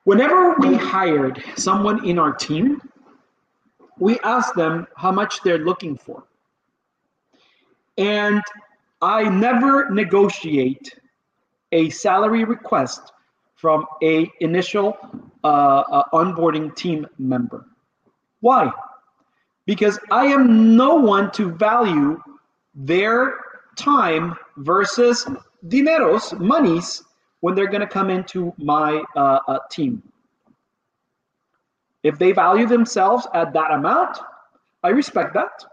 Whenever 0.03 0.55
we 0.59 0.75
hired 0.75 1.43
someone 1.55 2.05
in 2.05 2.17
our 2.17 2.33
team, 2.33 2.81
we 3.99 4.19
asked 4.21 4.55
them 4.55 4.87
how 4.95 5.11
much 5.11 5.41
they're 5.43 5.59
looking 5.59 5.97
for. 5.97 6.23
And 7.97 8.41
I 9.01 9.29
never 9.29 9.89
negotiate 9.89 10.97
a 11.71 11.89
salary 11.89 12.43
request 12.43 13.11
from 13.55 13.85
a 14.01 14.31
initial 14.39 14.97
uh, 15.43 15.47
uh, 15.47 16.03
onboarding 16.13 16.73
team 16.75 17.05
member. 17.17 17.65
Why? 18.39 18.71
Because 19.69 19.99
I 20.09 20.25
am 20.25 20.75
no 20.75 20.95
one 20.95 21.29
to 21.33 21.51
value 21.51 22.19
their 22.73 23.35
time 23.75 24.33
versus 24.57 25.27
dineros, 25.67 26.33
monies 26.39 27.03
when 27.41 27.53
they're 27.53 27.67
going 27.67 27.81
to 27.81 27.93
come 27.99 28.09
into 28.09 28.51
my 28.57 29.03
uh, 29.15 29.37
uh, 29.47 29.59
team. 29.69 30.01
If 32.01 32.17
they 32.17 32.31
value 32.31 32.65
themselves 32.65 33.27
at 33.35 33.53
that 33.53 33.69
amount, 33.69 34.17
I 34.81 34.89
respect 34.89 35.35
that. 35.35 35.63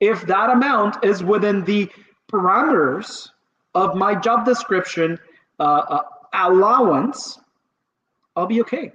If 0.00 0.26
that 0.26 0.48
amount 0.48 1.04
is 1.04 1.22
within 1.22 1.64
the 1.64 1.90
parameters 2.32 3.28
of 3.74 3.94
my 3.94 4.14
job 4.14 4.46
description 4.46 5.18
uh, 5.60 5.82
uh 5.96 6.02
allowance, 6.32 7.38
I'll 8.34 8.46
be 8.46 8.62
okay. 8.62 8.90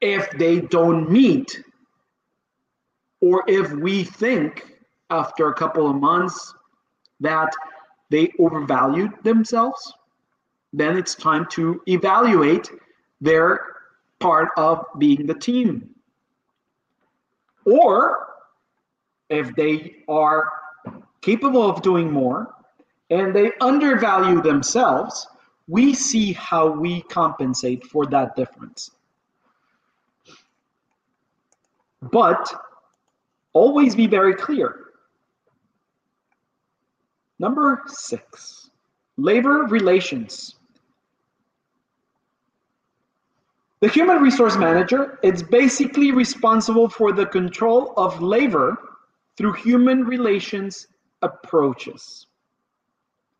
If 0.00 0.30
they 0.32 0.60
don't 0.60 1.10
meet, 1.10 1.62
or 3.20 3.44
if 3.46 3.72
we 3.72 4.04
think 4.04 4.76
after 5.10 5.48
a 5.48 5.54
couple 5.54 5.88
of 5.88 5.96
months 5.96 6.54
that 7.20 7.52
they 8.10 8.32
overvalued 8.38 9.12
themselves, 9.24 9.94
then 10.72 10.96
it's 10.96 11.14
time 11.14 11.46
to 11.52 11.80
evaluate 11.86 12.70
their 13.20 13.60
part 14.18 14.50
of 14.56 14.84
being 14.98 15.26
the 15.26 15.34
team. 15.34 15.94
Or 17.64 18.26
if 19.28 19.54
they 19.56 19.96
are 20.08 20.48
capable 21.22 21.68
of 21.68 21.82
doing 21.82 22.10
more 22.10 22.54
and 23.10 23.34
they 23.34 23.52
undervalue 23.60 24.42
themselves, 24.42 25.26
we 25.68 25.94
see 25.94 26.32
how 26.32 26.68
we 26.68 27.02
compensate 27.02 27.84
for 27.86 28.06
that 28.06 28.36
difference. 28.36 28.90
But 32.02 32.52
always 33.52 33.94
be 33.94 34.06
very 34.06 34.34
clear 34.34 34.86
Number 37.38 37.82
six, 37.86 38.70
labor 39.18 39.64
relations. 39.68 40.54
The 43.80 43.88
human 43.88 44.22
resource 44.22 44.56
manager 44.56 45.18
is 45.22 45.42
basically 45.42 46.12
responsible 46.12 46.88
for 46.88 47.12
the 47.12 47.26
control 47.26 47.92
of 47.98 48.22
labor 48.22 48.78
through 49.36 49.52
human 49.52 50.04
relations 50.04 50.88
approaches. 51.20 52.26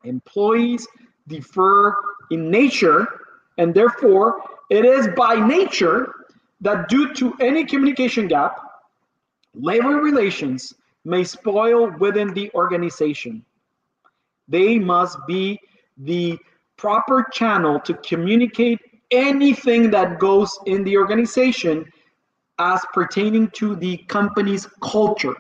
Employees 0.05 0.87
differ 1.27 1.97
in 2.31 2.51
nature, 2.51 3.09
and 3.57 3.75
therefore, 3.75 4.43
it 4.69 4.85
is 4.85 5.09
by 5.17 5.35
nature 5.35 6.13
that 6.61 6.89
due 6.89 7.13
to 7.15 7.35
any 7.41 7.65
communication 7.65 8.29
gap, 8.29 8.59
labor 9.55 9.97
relations 9.97 10.75
may 11.05 11.25
spoil 11.25 11.91
within 11.99 12.33
the 12.35 12.51
organization. 12.55 13.45
They 14.49 14.79
must 14.79 15.19
be 15.27 15.61
the 15.99 16.39
proper 16.77 17.27
channel 17.33 17.81
to 17.81 17.95
communicate 17.95 18.81
anything 19.11 19.91
that 19.91 20.19
goes 20.19 20.59
in 20.67 20.85
the 20.85 20.97
organization 20.97 21.91
as 22.59 22.85
pertaining 22.93 23.49
to 23.51 23.77
the 23.77 23.99
company's 24.09 24.67
culture. 24.83 25.37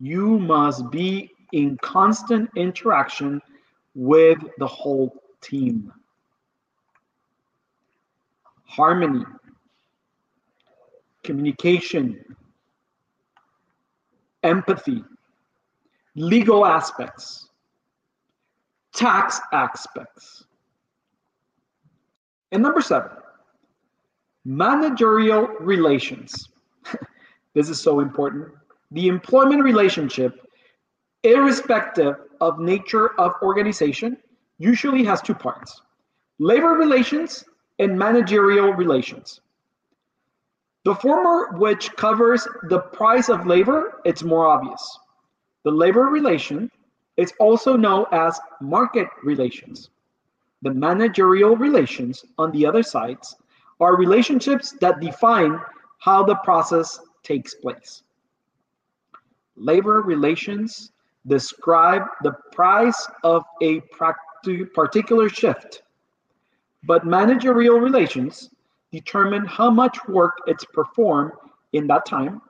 You 0.00 0.38
must 0.38 0.90
be 0.90 1.30
in 1.52 1.78
constant 1.78 2.50
interaction 2.56 3.40
with 3.94 4.38
the 4.58 4.66
whole 4.66 5.22
team. 5.40 5.92
Harmony, 8.64 9.24
communication, 11.22 12.22
empathy, 14.42 15.02
legal 16.14 16.64
aspects, 16.64 17.48
tax 18.94 19.40
aspects. 19.52 20.44
And 22.52 22.62
number 22.62 22.80
seven, 22.80 23.10
managerial 24.44 25.48
relations. 25.60 26.50
this 27.54 27.68
is 27.68 27.80
so 27.80 28.00
important. 28.00 28.48
The 28.92 29.08
employment 29.08 29.64
relationship, 29.64 30.40
irrespective 31.24 32.14
of 32.40 32.60
nature 32.60 33.18
of 33.18 33.32
organization, 33.42 34.18
usually 34.58 35.02
has 35.04 35.20
two 35.20 35.34
parts 35.34 35.80
labor 36.38 36.70
relations 36.70 37.44
and 37.78 37.98
managerial 37.98 38.72
relations. 38.72 39.40
The 40.84 40.94
former, 40.94 41.56
which 41.58 41.94
covers 41.96 42.46
the 42.68 42.80
price 42.80 43.28
of 43.28 43.46
labor, 43.46 44.00
it's 44.04 44.22
more 44.22 44.46
obvious. 44.46 44.98
The 45.64 45.70
labor 45.70 46.02
relation 46.02 46.70
is 47.16 47.32
also 47.40 47.76
known 47.76 48.04
as 48.12 48.38
market 48.60 49.08
relations. 49.22 49.90
The 50.62 50.74
managerial 50.74 51.56
relations, 51.56 52.24
on 52.38 52.50
the 52.52 52.66
other 52.66 52.82
sides, 52.82 53.36
are 53.80 53.96
relationships 53.96 54.72
that 54.80 55.00
define 55.00 55.58
how 55.98 56.22
the 56.22 56.36
process 56.36 57.00
takes 57.22 57.54
place. 57.54 58.02
Labor 59.56 60.02
relations 60.02 60.92
describe 61.26 62.02
the 62.22 62.32
price 62.52 63.08
of 63.22 63.42
a 63.62 63.80
particular 64.74 65.28
shift, 65.28 65.82
but 66.86 67.06
managerial 67.06 67.78
relations 67.78 68.50
determine 68.92 69.44
how 69.46 69.70
much 69.70 69.98
work 70.08 70.38
it's 70.46 70.64
performed 70.66 71.32
in 71.72 71.86
that 71.88 72.06
time, 72.06 72.40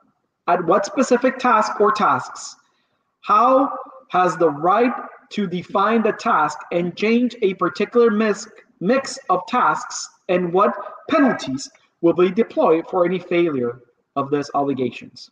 at 0.47 0.63
what 0.65 0.85
specific 0.85 1.39
task 1.39 1.79
or 1.81 1.91
tasks, 1.91 2.55
how 3.21 3.75
has 4.09 4.37
the 4.37 4.49
right 4.49 4.93
to 5.31 5.47
define 5.47 6.03
the 6.03 6.11
task 6.11 6.59
and 6.71 6.95
change 6.95 7.35
a 7.41 7.55
particular 7.55 8.11
mix, 8.11 9.17
of 9.29 9.41
tasks 9.47 10.09
and 10.29 10.53
what 10.53 10.75
penalties 11.09 11.69
will 12.01 12.13
be 12.13 12.29
deployed 12.29 12.85
for 12.89 13.05
any 13.05 13.17
failure 13.17 13.81
of 14.15 14.29
these 14.29 14.51
obligations. 14.53 15.31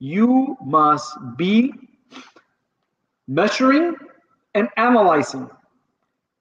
You 0.00 0.56
must 0.64 1.16
be 1.36 1.72
measuring 3.28 3.94
and 4.54 4.68
analyzing, 4.76 5.48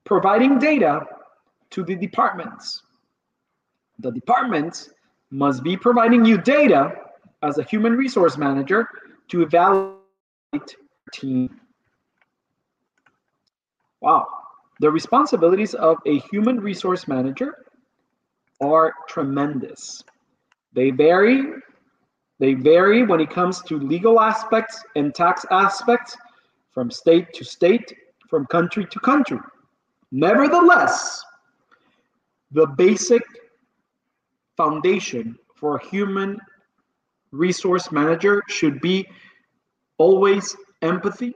providing 0.06 0.60
data 0.60 1.02
to 1.72 1.84
the 1.84 1.96
departments. 1.96 2.84
The 4.00 4.12
departments 4.12 4.90
must 5.32 5.64
be 5.64 5.76
providing 5.76 6.24
you 6.26 6.38
data 6.38 6.94
as 7.42 7.58
a 7.58 7.64
human 7.64 7.94
resource 7.94 8.38
manager 8.38 8.88
to 9.30 9.42
evaluate 9.42 9.98
team. 11.12 11.60
Wow. 14.02 14.28
The 14.80 14.92
responsibilities 14.92 15.74
of 15.74 15.98
a 16.06 16.20
human 16.32 16.60
resource 16.60 17.08
manager 17.08 17.66
are 18.62 18.94
tremendous. 19.08 20.04
They 20.74 20.92
vary. 20.92 21.54
They 22.40 22.54
vary 22.54 23.04
when 23.04 23.22
it 23.22 23.30
comes 23.30 23.62
to 23.64 23.80
legal 23.80 24.20
aspects 24.20 24.84
and 24.96 25.16
tax 25.16 25.46
aspects 25.50 26.18
from 26.72 26.92
state 26.92 27.34
to 27.34 27.46
state, 27.46 27.96
from 28.30 28.46
country 28.48 28.86
to 28.86 29.00
country. 29.00 29.40
Nevertheless, 30.18 31.26
the 32.52 32.68
basic 32.68 33.22
foundation 34.56 35.38
for 35.58 35.76
a 35.76 35.86
human 35.88 36.40
resource 37.32 37.92
manager 37.92 38.42
should 38.48 38.80
be 38.80 39.06
always 39.98 40.56
empathy, 40.82 41.36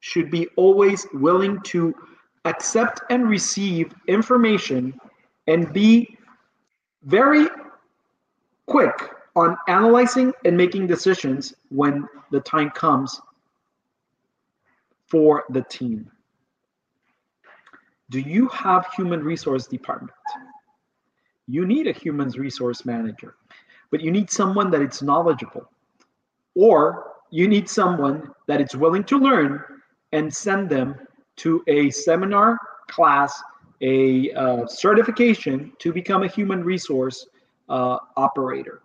should 0.00 0.30
be 0.30 0.48
always 0.56 1.06
willing 1.12 1.60
to 1.64 1.94
accept 2.46 3.02
and 3.10 3.28
receive 3.28 3.92
information 4.06 4.98
and 5.46 5.70
be 5.74 6.16
very 7.02 7.46
quick 8.64 9.10
on 9.36 9.54
analyzing 9.68 10.32
and 10.46 10.56
making 10.56 10.86
decisions 10.86 11.52
when 11.68 12.08
the 12.30 12.40
time 12.40 12.70
comes 12.70 13.20
for 15.08 15.44
the 15.50 15.62
team. 15.64 16.10
Do 18.10 18.20
you 18.20 18.48
have 18.48 18.86
human 18.96 19.22
resource 19.22 19.66
department? 19.66 20.12
You 21.46 21.66
need 21.66 21.86
a 21.86 21.92
human 21.92 22.30
resource 22.30 22.84
manager, 22.84 23.36
but 23.90 24.00
you 24.00 24.10
need 24.10 24.30
someone 24.30 24.70
that 24.70 24.82
is 24.82 25.02
knowledgeable 25.02 25.68
or 26.54 27.12
you 27.30 27.46
need 27.46 27.68
someone 27.68 28.30
that 28.46 28.60
is 28.60 28.74
willing 28.74 29.04
to 29.04 29.18
learn 29.18 29.62
and 30.12 30.32
send 30.34 30.68
them 30.68 30.94
to 31.36 31.62
a 31.68 31.90
seminar, 31.90 32.58
class, 32.88 33.42
a 33.80 34.32
uh, 34.32 34.66
certification 34.66 35.72
to 35.78 35.92
become 35.92 36.22
a 36.22 36.28
human 36.28 36.64
resource 36.64 37.26
uh, 37.68 37.98
operator. 38.16 38.82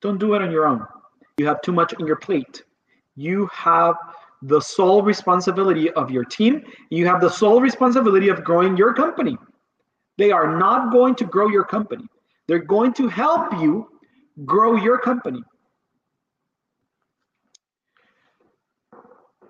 Don't 0.00 0.18
do 0.18 0.34
it 0.34 0.42
on 0.42 0.50
your 0.50 0.66
own. 0.66 0.86
You 1.38 1.46
have 1.46 1.62
too 1.62 1.72
much 1.72 1.94
on 1.94 2.06
your 2.06 2.16
plate. 2.16 2.64
You 3.16 3.48
have 3.52 3.94
the 4.42 4.60
sole 4.60 5.02
responsibility 5.02 5.90
of 5.92 6.10
your 6.10 6.24
team. 6.24 6.62
You 6.90 7.06
have 7.06 7.20
the 7.20 7.28
sole 7.28 7.60
responsibility 7.60 8.28
of 8.28 8.44
growing 8.44 8.76
your 8.76 8.94
company. 8.94 9.36
They 10.18 10.30
are 10.30 10.58
not 10.58 10.92
going 10.92 11.14
to 11.16 11.24
grow 11.24 11.48
your 11.48 11.64
company. 11.64 12.04
They're 12.46 12.58
going 12.58 12.92
to 12.94 13.08
help 13.08 13.52
you 13.60 13.88
grow 14.44 14.76
your 14.76 14.98
company. 14.98 15.42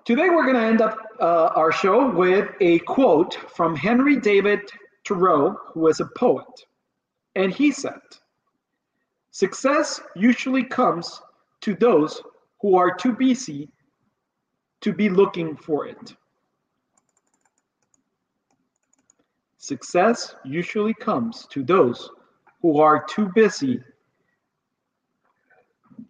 Today, 0.04 0.28
we're 0.28 0.44
going 0.44 0.56
to 0.56 0.66
end 0.66 0.80
up 0.80 0.98
uh, 1.20 1.50
our 1.54 1.70
show 1.70 2.10
with 2.10 2.48
a 2.60 2.80
quote 2.80 3.34
from 3.54 3.76
Henry 3.76 4.16
David 4.18 4.60
Thoreau, 5.06 5.56
who 5.72 5.88
is 5.88 6.00
a 6.00 6.08
poet. 6.16 6.46
And 7.36 7.52
he 7.52 7.70
said, 7.70 8.00
Success 9.30 10.00
usually 10.16 10.64
comes 10.64 11.20
to 11.60 11.74
those 11.74 12.20
who 12.60 12.76
are 12.76 12.94
too 12.94 13.12
busy 13.12 13.68
to 14.80 14.92
be 14.92 15.08
looking 15.08 15.56
for 15.56 15.86
it. 15.86 16.14
Success 19.58 20.34
usually 20.44 20.94
comes 20.94 21.46
to 21.50 21.62
those 21.62 22.10
who 22.62 22.80
are 22.80 23.04
too 23.04 23.30
busy 23.34 23.82